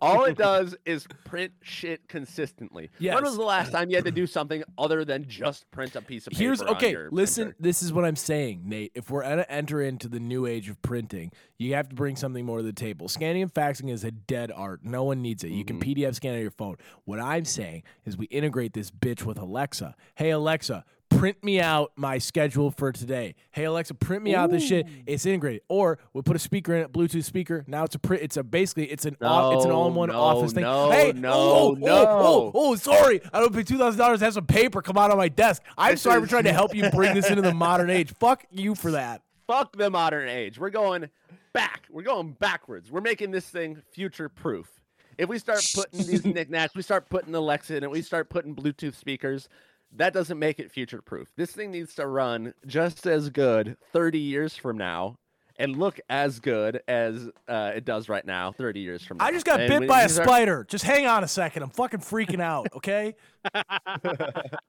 [0.00, 2.90] all it does is print shit consistently.
[2.98, 6.02] When was the last time you had to do something other than just print a
[6.02, 6.42] piece of paper?
[6.42, 6.96] Here's okay.
[7.10, 7.56] Listen, printer?
[7.60, 8.92] this is what I'm saying, Nate.
[8.94, 12.44] If we're gonna enter into the new age of printing, you have to bring something
[12.44, 13.08] more to the table.
[13.08, 14.80] Scanning and faxing is a dead art.
[14.84, 15.50] No one needs it.
[15.50, 15.90] You can Mm-hmm.
[15.90, 16.76] PDF scan on your phone.
[17.04, 19.94] What I'm saying is we integrate this bitch with Alexa.
[20.14, 23.34] Hey Alexa, print me out my schedule for today.
[23.50, 24.86] Hey Alexa, print me out this shit.
[25.06, 25.62] It's integrated.
[25.68, 27.64] Or we'll put a speaker in it, Bluetooth speaker.
[27.66, 28.22] Now it's a print.
[28.22, 30.62] It's a basically it's an off, it's an No, all-in-one no, office thing.
[30.64, 32.06] no, hey, no, oh, oh, oh, no.
[32.08, 33.20] Oh, oh, sorry.
[33.32, 35.62] I don't pay two thousand dollars to have some paper come out on my desk.
[35.78, 38.12] I'm This sorry for is- trying to help you bring this into the modern age.
[38.18, 39.22] Fuck you for that.
[39.46, 40.58] fuck the modern age.
[40.58, 41.08] We're going
[41.52, 41.82] back.
[41.90, 42.90] We're going backwards.
[42.90, 44.68] We're making this thing future proof.
[45.16, 48.52] If we start putting these knickknacks, we start putting Alexa in it, we start putting
[48.56, 49.48] Bluetooth speakers,
[49.94, 51.28] that doesn't make it future proof.
[51.36, 55.16] This thing needs to run just as good 30 years from now
[55.56, 59.24] and look as good as uh, it does right now 30 years from now.
[59.26, 60.66] I just got And bit when by a these are- spider.
[60.68, 61.62] Just hang on a second.
[61.62, 63.14] I'm fucking freaking out, okay?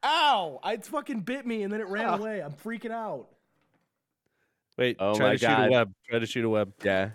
[0.03, 0.59] Ow!
[0.65, 2.41] It fucking bit me and then it ran away.
[2.41, 3.27] I'm freaking out.
[4.77, 5.93] Wait, Oh try my to shoot a web.
[6.09, 6.73] Try to shoot a web.
[6.83, 7.09] Yeah.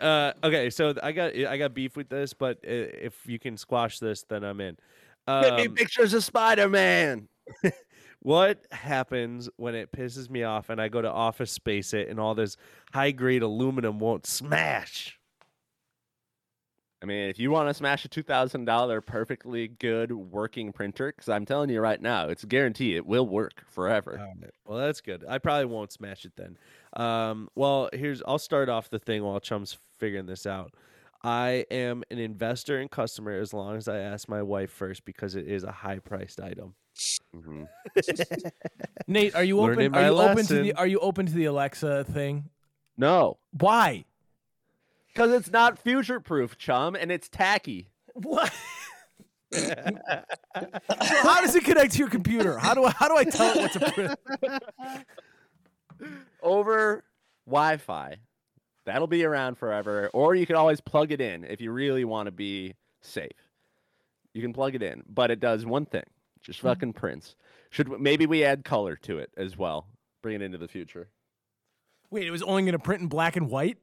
[0.00, 3.98] Uh, okay, so I got I got beef with this, but if you can squash
[3.98, 4.76] this, then I'm in.
[5.28, 7.28] Get me Um, pictures of Spider Man.
[8.20, 12.18] what happens when it pisses me off and I go to office space it and
[12.18, 12.56] all this
[12.92, 15.18] high grade aluminum won't smash?
[17.00, 21.12] I mean, if you want to smash a two thousand dollar perfectly good working printer,
[21.14, 24.18] because I'm telling you right now, it's a guarantee it will work forever.
[24.18, 25.24] Alright, Well, that's good.
[25.28, 26.58] I probably won't smash it then.
[26.94, 30.74] Um, well, here's I'll start off the thing while Chum's figuring this out.
[31.22, 35.34] I am an investor and customer as long as I ask my wife first because
[35.34, 36.74] it is a high priced item.
[37.34, 37.68] Mhm.
[39.06, 39.90] Nate, are you open?
[39.92, 40.72] my Are you open to the.
[40.74, 42.50] Are you open to the Alexa thing?
[42.96, 44.04] No, Why?
[45.08, 47.90] Because it's not future proof, chum, and it's tacky.
[48.14, 48.52] What?
[49.52, 49.74] so
[51.00, 52.58] how does it connect to your computer?
[52.58, 54.62] How do I how do I tell it what to print?
[56.42, 57.04] Over
[57.46, 58.16] Wi Fi.
[58.88, 60.10] That'll be around forever.
[60.14, 63.30] Or you can always plug it in if you really want to be safe.
[64.32, 66.04] You can plug it in, but it does one thing
[66.40, 66.68] just mm-hmm.
[66.68, 67.36] fucking prints.
[67.70, 69.86] Should maybe we add color to it as well?
[70.22, 71.08] Bring it into the future.
[72.10, 73.76] Wait, it was only going to print in black and white,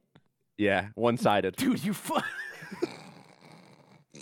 [0.58, 1.54] Yeah, one sided.
[1.54, 1.84] dude.
[1.84, 2.20] You fu-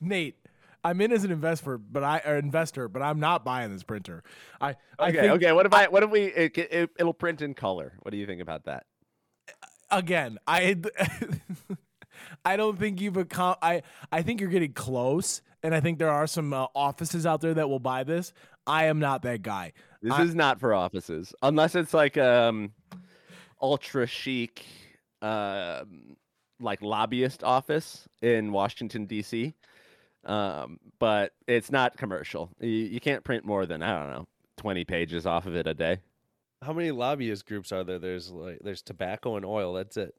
[0.00, 0.36] Nate.
[0.84, 4.22] I'm in as an investor, but I or investor, but I'm not buying this printer.
[4.60, 5.52] I I Okay, think, okay.
[5.52, 5.88] What if I?
[5.88, 6.26] What if we?
[6.26, 7.92] It, it, it'll print in color.
[8.00, 8.86] What do you think about that?
[9.90, 10.76] Again, I
[12.44, 13.56] I don't think you've become.
[13.62, 17.40] I I think you're getting close, and I think there are some uh, offices out
[17.40, 18.32] there that will buy this.
[18.66, 19.72] I am not that guy.
[20.02, 22.72] This I- is not for offices, unless it's like um,
[23.60, 24.64] ultra chic,
[25.22, 25.84] uh,
[26.60, 29.54] like lobbyist office in Washington D.C.
[30.24, 32.50] Um, but it's not commercial.
[32.60, 34.26] You, you can't print more than I don't know
[34.56, 35.98] twenty pages off of it a day.
[36.62, 37.98] How many lobbyist groups are there?
[37.98, 39.72] There's like there's tobacco and oil.
[39.74, 40.14] That's it.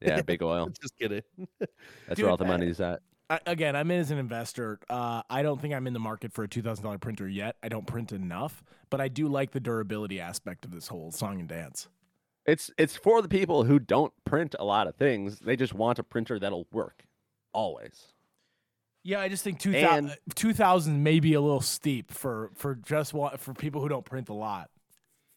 [0.00, 0.68] Yeah, big oil.
[0.80, 1.22] Just kidding.
[1.58, 1.70] That's
[2.16, 3.00] Dude, where all the money's at.
[3.28, 4.80] I, again, I'm in as an investor.
[4.88, 7.56] Uh, I don't think I'm in the market for a two thousand dollar printer yet.
[7.62, 11.38] I don't print enough, but I do like the durability aspect of this whole song
[11.38, 11.88] and dance.
[12.46, 15.38] It's it's for the people who don't print a lot of things.
[15.38, 17.04] They just want a printer that'll work
[17.52, 18.06] always.
[19.04, 23.14] Yeah, I just think two And- 2000 may be a little steep for for just
[23.14, 24.70] wa- for people who don't print a lot.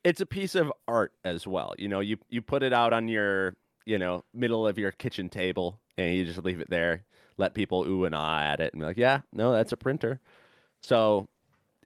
[0.04, 1.74] It's a piece of art as well.
[1.78, 5.30] You know, you you put it out on your, you know, middle of your kitchen
[5.30, 7.04] table and you just leave it there,
[7.38, 10.20] let people ooh and ah at it and be like, "Yeah, no, that's a printer."
[10.82, 11.28] So,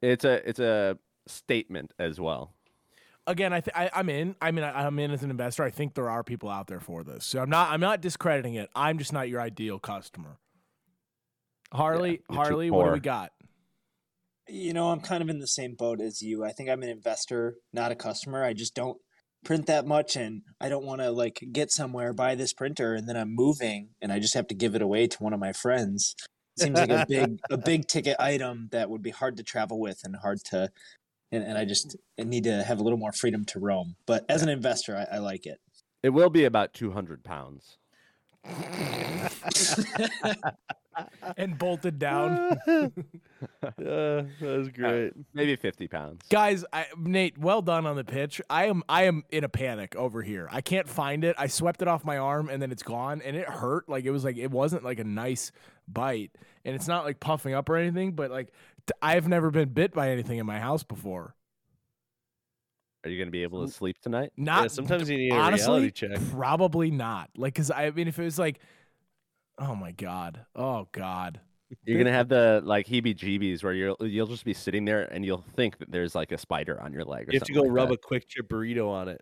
[0.01, 0.97] it's a it's a
[1.27, 2.53] statement as well.
[3.27, 4.35] again, I, th- I I'm in.
[4.41, 5.63] I mean, I, I'm in as an investor.
[5.63, 7.25] I think there are people out there for this.
[7.25, 7.71] So I'm not.
[7.71, 8.69] I'm not discrediting it.
[8.75, 10.37] I'm just not your ideal customer.
[11.73, 13.33] Harley, you're Harley, what do we got?
[14.49, 16.43] You know, I'm kind of in the same boat as you.
[16.43, 18.43] I think I'm an investor, not a customer.
[18.43, 18.97] I just don't
[19.43, 23.07] print that much and I don't want to like get somewhere buy this printer and
[23.07, 25.53] then I'm moving and I just have to give it away to one of my
[25.53, 26.15] friends.
[26.57, 30.01] Seems like a big a big ticket item that would be hard to travel with
[30.03, 30.71] and hard to
[31.31, 33.95] and, and I just need to have a little more freedom to roam.
[34.05, 35.59] But as an investor, I, I like it.
[36.03, 37.77] It will be about 200 pounds.
[41.37, 42.87] And bolted down, yeah,
[43.77, 45.13] that was uh, great.
[45.33, 46.23] Maybe 50 pounds.
[46.29, 46.65] guys.
[46.71, 48.41] I, Nate, well done on the pitch.
[48.49, 48.83] I am.
[48.89, 50.47] I am in a panic over here.
[50.51, 51.35] I can't find it.
[51.37, 53.89] I swept it off my arm and then it's gone, and it hurt.
[53.89, 55.51] Like it was like it wasn't like a nice
[55.87, 56.31] bite,
[56.65, 58.13] and it's not like puffing up or anything.
[58.13, 58.47] But like
[58.87, 61.35] t- I've never been bit by anything in my house before.
[63.03, 64.31] Are you going to be able to sleep tonight?
[64.35, 66.19] Not yeah, sometimes you need a honestly, reality check.
[66.31, 67.29] Probably not.
[67.37, 68.59] Like, cause I mean, if it was like,
[69.57, 71.39] oh my god, oh god,
[71.85, 75.43] You're gonna have the like heebie-jeebies where you'll you'll just be sitting there and you'll
[75.55, 77.27] think that there's like a spider on your leg.
[77.27, 77.95] Or You have to go like rub that.
[78.03, 79.21] a QuikTrip burrito on it.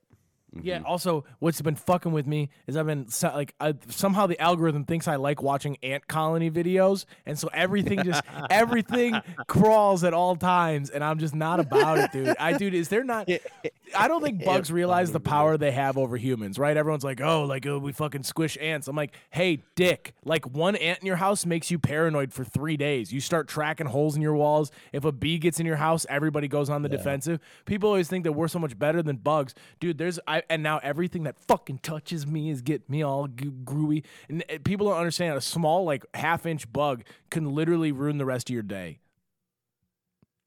[0.61, 0.79] Yeah.
[0.79, 0.85] Mhm.
[0.85, 5.05] Also, what's been fucking with me is I've been like I, somehow the algorithm thinks
[5.05, 10.89] I like watching ant colony videos, and so everything just everything crawls at all times,
[10.91, 12.37] and I'm just not about it, dude.
[12.39, 13.27] I dude, is there not?
[13.95, 16.75] I don't think bugs realize the power they have over humans, right?
[16.75, 18.87] Everyone's like, oh, like oh, we fucking squish ants.
[18.87, 22.77] I'm like, hey, dick, like one ant in your house makes you paranoid for three
[22.77, 23.11] days.
[23.11, 24.71] You start tracking holes in your walls.
[24.93, 27.39] If a bee gets in your house, everybody goes on the defensive.
[27.65, 29.97] People always think that we're so much better than bugs, dude.
[29.97, 34.03] There's I and now everything that fucking touches me is getting me all goo- grooey.
[34.29, 38.25] And uh, people don't understand a small like half inch bug can literally ruin the
[38.25, 38.99] rest of your day.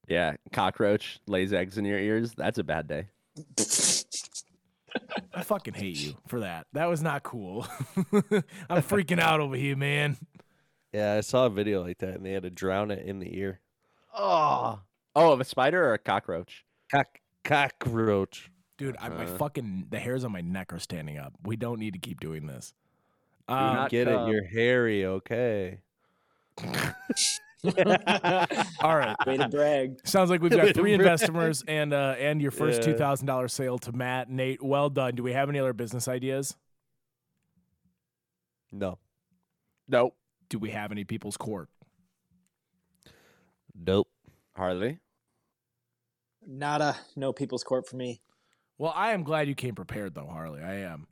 [0.08, 2.32] Yeah, cockroach lays eggs in your ears.
[2.34, 3.08] That's a bad day.
[5.34, 6.66] I fucking hate you for that.
[6.72, 7.66] That was not cool.
[8.70, 10.16] I'm freaking out over here, man.
[10.92, 13.38] Yeah, I saw a video like that, and they had to drown it in the
[13.38, 13.60] ear.
[14.16, 14.80] Oh,
[15.14, 16.64] oh, of a spider or a cockroach?
[16.90, 17.06] Cock
[17.44, 18.50] cockroach.
[18.78, 19.36] Dude, I, my Uh.
[19.36, 21.34] fucking the hairs on my neck are standing up.
[21.44, 22.72] We don't need to keep doing this.
[23.48, 24.28] Do Um, not Get come.
[24.28, 24.32] it?
[24.32, 25.04] You're hairy.
[25.04, 25.80] Okay.
[28.82, 29.16] all right.
[29.26, 29.98] Way to brag.
[30.06, 32.92] Sounds like we've got three investors and uh, and your first Yeah.
[32.92, 34.62] two thousand dollars sale to Matt, Nate.
[34.62, 35.14] Well done.
[35.16, 36.56] Do we have any other business ideas?
[38.70, 38.98] No.
[39.88, 40.14] Nope.
[40.48, 41.68] Do we have any people's court?
[43.74, 44.08] Nope.
[44.56, 44.98] Hardly.
[46.46, 48.20] Not a no people's court for me.
[48.78, 50.62] Well, I am glad you came prepared, though, Harley.
[50.62, 51.06] I am.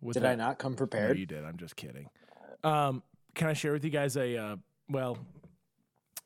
[0.00, 1.18] With Did I not come No, prepared?
[1.18, 1.42] you did.
[1.44, 2.08] I'm just kidding.
[2.62, 3.02] Um,
[3.34, 4.56] can I share with you guys a uh,
[4.90, 5.18] well,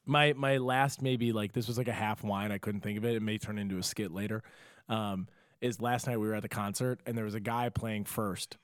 [0.06, 2.52] my my last maybe like this was like a half wine.
[2.52, 3.14] I couldn't think of it.
[3.16, 4.42] It may turn into a skit later.
[4.88, 5.28] Um,
[5.60, 8.56] is last night we were at the concert and there was a guy playing first,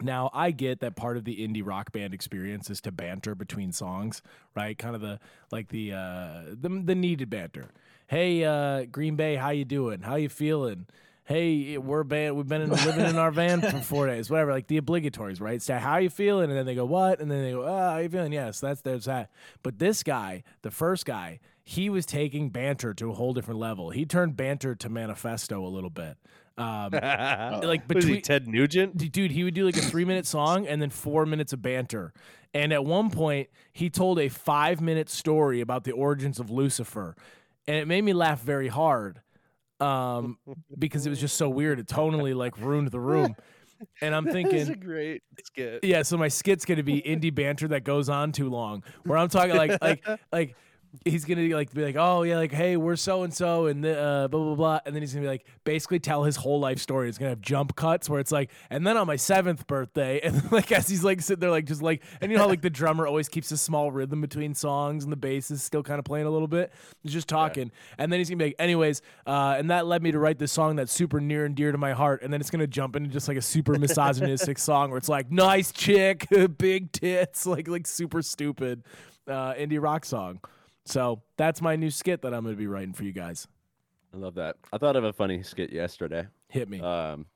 [0.00, 3.72] Now I get that part of the indie rock band experience is to banter between
[3.72, 4.22] songs,
[4.54, 4.76] right?
[4.76, 5.20] Kind of the
[5.50, 7.70] like the uh the the needed banter.
[8.08, 10.00] Hey, uh Green Bay, how you doing?
[10.02, 10.86] How you feeling?
[11.24, 12.36] Hey, we're band.
[12.36, 14.52] We've been in, living in our van for four days, whatever.
[14.52, 15.62] Like the obligatories, right?
[15.62, 16.50] So how you feeling?
[16.50, 17.20] And then they go, what?
[17.20, 18.32] And then they go, ah, how you feeling?
[18.32, 19.30] Yes, that's there's that.
[19.62, 23.90] But this guy, the first guy, he was taking banter to a whole different level.
[23.90, 26.16] He turned banter to manifesto a little bit.
[26.58, 28.98] Um, like What is he, Ted Nugent?
[29.12, 32.12] Dude, he would do like a three minute song and then four minutes of banter.
[32.52, 37.14] And at one point, he told a five minute story about the origins of Lucifer.
[37.68, 39.20] And it made me laugh very hard
[39.82, 40.38] um,
[40.78, 41.78] because it was just so weird.
[41.78, 43.34] It totally like ruined the room.
[44.00, 45.80] And I'm thinking, great skit.
[45.82, 48.84] yeah, so my skit's gonna be indie banter that goes on too long.
[49.04, 50.56] Where I'm talking like like like
[51.04, 53.84] he's gonna be like be like, oh yeah, like hey, we're so and so and
[53.84, 56.78] uh, blah blah blah, and then he's gonna be like basically tell his whole life
[56.78, 57.08] story.
[57.08, 60.50] It's gonna have jump cuts where it's like, and then on my seventh birthday, and
[60.52, 62.70] like as he's like sitting there like just like, and you know how like the
[62.82, 66.04] drummer always keeps a small rhythm between songs and the bass is still kind of
[66.04, 66.72] playing a little bit.
[67.02, 70.12] He's just talking, and then he's gonna be like, anyways, uh, and that led me
[70.12, 72.50] to write this song that's super near and dear to my heart, and then it's
[72.50, 76.26] gonna jump into just like a super misogynistic song where it's like nice chick,
[76.58, 78.82] big tits, like like super stupid
[79.26, 80.40] uh, indie rock song.
[80.84, 83.46] So that's my new skit that I'm going to be writing for you guys.
[84.14, 84.56] I love that.
[84.72, 86.26] I thought of a funny skit yesterday.
[86.48, 86.80] Hit me.
[86.80, 87.26] Um,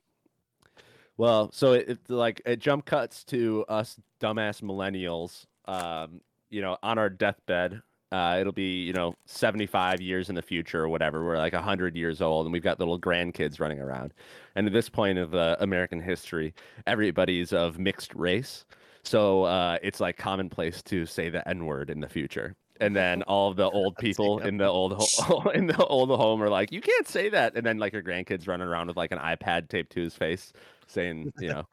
[1.16, 5.46] well, so it, it like it jump cuts to us dumbass millennials.
[5.66, 6.20] Um,
[6.50, 7.82] you know, on our deathbed.
[8.12, 11.24] Uh, it'll be you know 75 years in the future or whatever.
[11.24, 14.14] We're like 100 years old, and we've got little grandkids running around.
[14.54, 16.54] And at this point of uh, American history,
[16.86, 18.64] everybody's of mixed race,
[19.02, 22.54] so uh, it's like commonplace to say the N word in the future.
[22.80, 26.42] And then all of the old people in the old ho- in the old home
[26.42, 29.12] are like, "You can't say that." And then like your grandkids running around with like
[29.12, 30.52] an iPad taped to his face,
[30.86, 31.66] saying, "You know,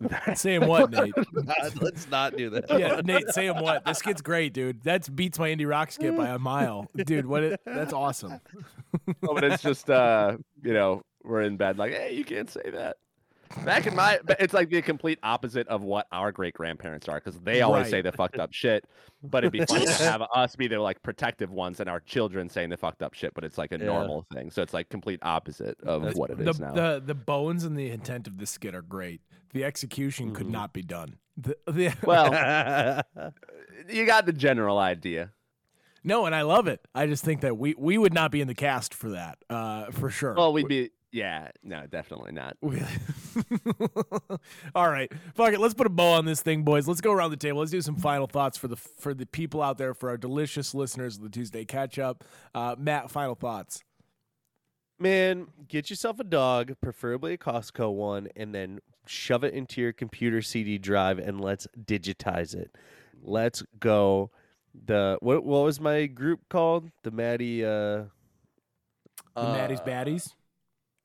[0.34, 1.14] Saying what, Nate?
[1.14, 2.70] God, let's not do that.
[2.78, 3.84] yeah, Nate, say him what?
[3.84, 4.82] This kid's great, dude.
[4.84, 7.26] That beats my indie rock skit by a mile, dude.
[7.26, 7.42] What?
[7.42, 8.40] It, that's awesome.
[9.22, 12.70] Oh, but it's just uh, you know, we're in bed like, hey, you can't say
[12.72, 12.96] that.
[13.64, 17.38] Back in my, it's like the complete opposite of what our great grandparents are because
[17.40, 18.04] they always say Right.
[18.04, 18.84] the fucked up shit.
[19.24, 22.48] But it'd be fun to have us be the like protective ones and our children
[22.48, 23.86] saying the fucked up shit, but it's like a Yeah.
[23.86, 24.50] normal thing.
[24.50, 26.72] So it's like complete opposite of That's- what it the, is now.
[26.72, 29.20] the the bones and the intent of this skit are great.
[29.52, 31.16] The execution could not be done.
[31.36, 33.02] The, the, well,
[33.88, 35.32] you got the general idea.
[36.04, 36.86] no, and I love it.
[36.94, 39.86] I just think that we we would not be in the cast for that, uh,
[39.90, 40.34] for sure.
[40.34, 42.56] Well, we'd be, yeah, no, definitely not.
[44.74, 45.60] All right, fuck it.
[45.60, 46.86] Let's put a bow on this thing, boys.
[46.86, 47.58] Let's go around the table.
[47.60, 50.74] Let's do some final thoughts for the for the people out there, for our delicious
[50.74, 52.24] listeners of the Tuesday catch up.
[52.54, 53.82] Uh, Matt, final thoughts.
[55.00, 59.92] Man, get yourself a dog, preferably a Costco one, and then shove it into your
[59.92, 62.70] computer CD drive and let's digitize it.
[63.22, 64.30] Let's go.
[64.86, 66.90] The what what was my group called?
[67.02, 68.04] The Maddie uh
[69.34, 70.34] The Maddie's uh, baddies.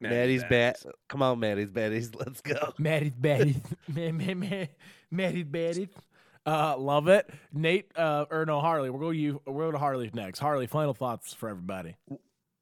[0.02, 0.78] Maddie's bat.
[1.08, 2.14] Come on, Maddie's baddies.
[2.20, 2.74] Let's go.
[2.78, 3.62] Maddie's baddies.
[3.88, 4.66] Ma- ma- ma-
[5.12, 5.90] Maddie's baddies.
[6.46, 7.92] Uh, love it, Nate.
[7.96, 8.90] Uh, or no, Harley.
[8.92, 9.42] We're going you.
[9.48, 10.40] We're going to Harley next.
[10.40, 11.96] Harley, final thoughts for everybody.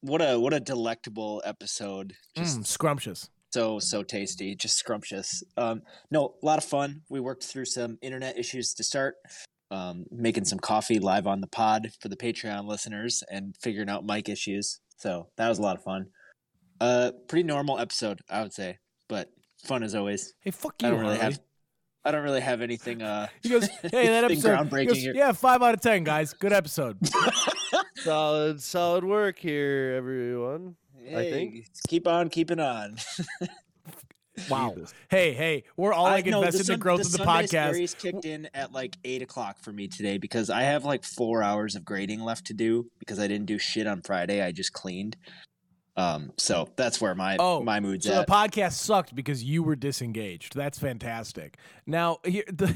[0.02, 2.14] What a what a delectable episode.
[2.36, 3.30] Just Mm, scrumptious.
[3.52, 5.44] so so tasty, just scrumptious.
[5.58, 5.82] Um,
[6.12, 7.02] no, a lot of fun.
[7.10, 9.16] We worked through some internet issues to start.
[9.72, 14.06] Um, making some coffee live on the pod for the Patreon listeners and figuring out
[14.06, 14.80] mic issues.
[14.98, 16.08] So that was a lot of fun.
[16.84, 18.78] Uh, pretty normal episode, I would say,
[19.08, 19.30] but
[19.64, 20.34] fun as always.
[20.42, 21.34] Hey, fuck you, I you, don't really Harley.
[21.36, 21.42] have.
[22.06, 23.02] I don't really have anything.
[23.02, 24.50] Uh, He goes, hey, that episode.
[24.50, 25.14] he groundbreaking goes, here.
[25.16, 26.34] yeah, five out of ten, guys.
[26.34, 26.98] Good episode.
[27.96, 30.76] solid, solid work here, everyone.
[31.08, 31.68] I think.
[31.88, 32.98] Keep on keeping on.
[34.50, 34.76] Wow.
[35.10, 37.32] Hey, hey, we're all like I know, invested in Sun- the growth of the Sunday
[37.48, 37.72] podcast.
[37.76, 41.44] Scaries kicked in at like eight o'clock for me today because I have like four
[41.44, 44.42] hours of grading left to do because I didn't do shit on Friday.
[44.42, 45.18] I just cleaned.
[45.96, 48.26] Um, so that's where my Oh, my mood's So at.
[48.28, 50.56] the podcast sucked because you were disengaged.
[50.56, 51.58] That's fantastic.
[51.86, 52.74] Now, here, the,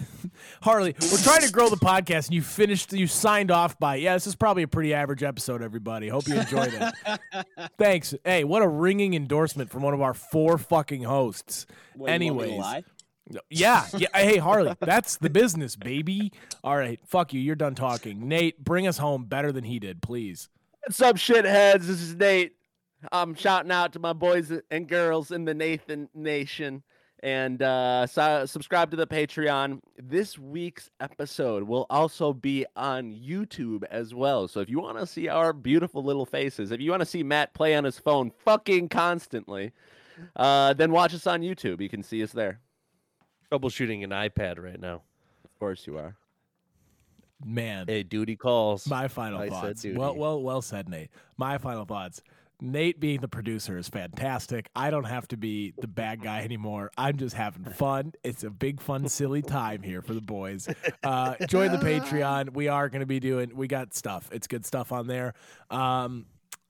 [0.61, 2.93] Harley, we're trying to grow the podcast, and you finished.
[2.93, 5.63] You signed off by, yeah, this is probably a pretty average episode.
[5.63, 7.19] Everybody, hope you enjoyed it.
[7.79, 8.13] Thanks.
[8.23, 11.65] Hey, what a ringing endorsement from one of our four fucking hosts.
[11.95, 12.83] What, you want me to Anyways,
[13.49, 14.07] yeah, yeah.
[14.13, 16.31] Hey, Harley, that's the business, baby.
[16.63, 17.39] All right, fuck you.
[17.41, 18.27] You're done talking.
[18.27, 20.49] Nate, bring us home better than he did, please.
[20.85, 21.81] What's up, shitheads?
[21.81, 22.53] This is Nate.
[23.11, 26.83] I'm shouting out to my boys and girls in the Nathan Nation.
[27.23, 29.81] And uh, su- subscribe to the Patreon.
[29.97, 34.47] This week's episode will also be on YouTube as well.
[34.47, 37.23] So if you want to see our beautiful little faces, if you want to see
[37.23, 39.71] Matt play on his phone fucking constantly,
[40.35, 41.81] uh, then watch us on YouTube.
[41.81, 42.59] You can see us there.
[43.51, 45.01] troubleshooting an iPad right now.
[45.43, 46.15] Of course you are.
[47.43, 48.87] Man, Hey, duty calls.
[48.87, 49.85] my final I thoughts.
[49.87, 51.09] Well, well, well said, Nate.
[51.37, 52.21] My final thoughts.
[52.59, 54.69] Nate being the producer is fantastic.
[54.75, 56.91] I don't have to be the bad guy anymore.
[56.97, 58.13] I'm just having fun.
[58.23, 60.67] It's a big, fun, silly time here for the boys.
[61.03, 62.53] Uh, join the Patreon.
[62.53, 63.55] We are going to be doing.
[63.55, 64.29] We got stuff.
[64.31, 65.35] It's good stuff on there.
[65.69, 66.25] Um,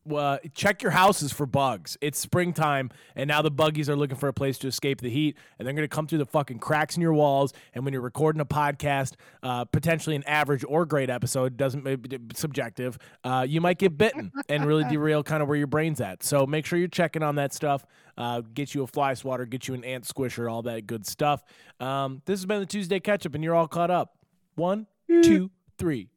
[0.07, 1.97] well, check your houses for bugs.
[2.01, 5.37] It's springtime, and now the buggies are looking for a place to escape the heat,
[5.57, 7.53] and they're going to come through the fucking cracks in your walls.
[7.73, 12.17] And when you're recording a podcast, uh, potentially an average or great episode, doesn't maybe
[12.33, 16.23] subjective, uh, you might get bitten and really derail kind of where your brain's at.
[16.23, 17.85] So make sure you're checking on that stuff.
[18.17, 21.43] Uh, get you a fly swatter, get you an ant squisher, all that good stuff.
[21.79, 24.17] Um, this has been the Tuesday catch up, and you're all caught up.
[24.55, 24.87] One,
[25.21, 26.09] two, three.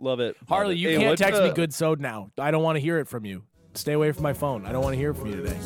[0.00, 0.36] Love it.
[0.48, 1.48] Harley, Love you can't text the...
[1.48, 2.30] me good sode now.
[2.38, 3.44] I don't want to hear it from you.
[3.74, 4.66] Stay away from my phone.
[4.66, 5.58] I don't want to hear it from you today.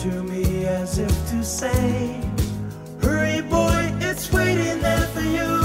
[0.00, 2.22] to me as if to say,
[3.02, 5.59] Hurry, boy, it's waiting there for you.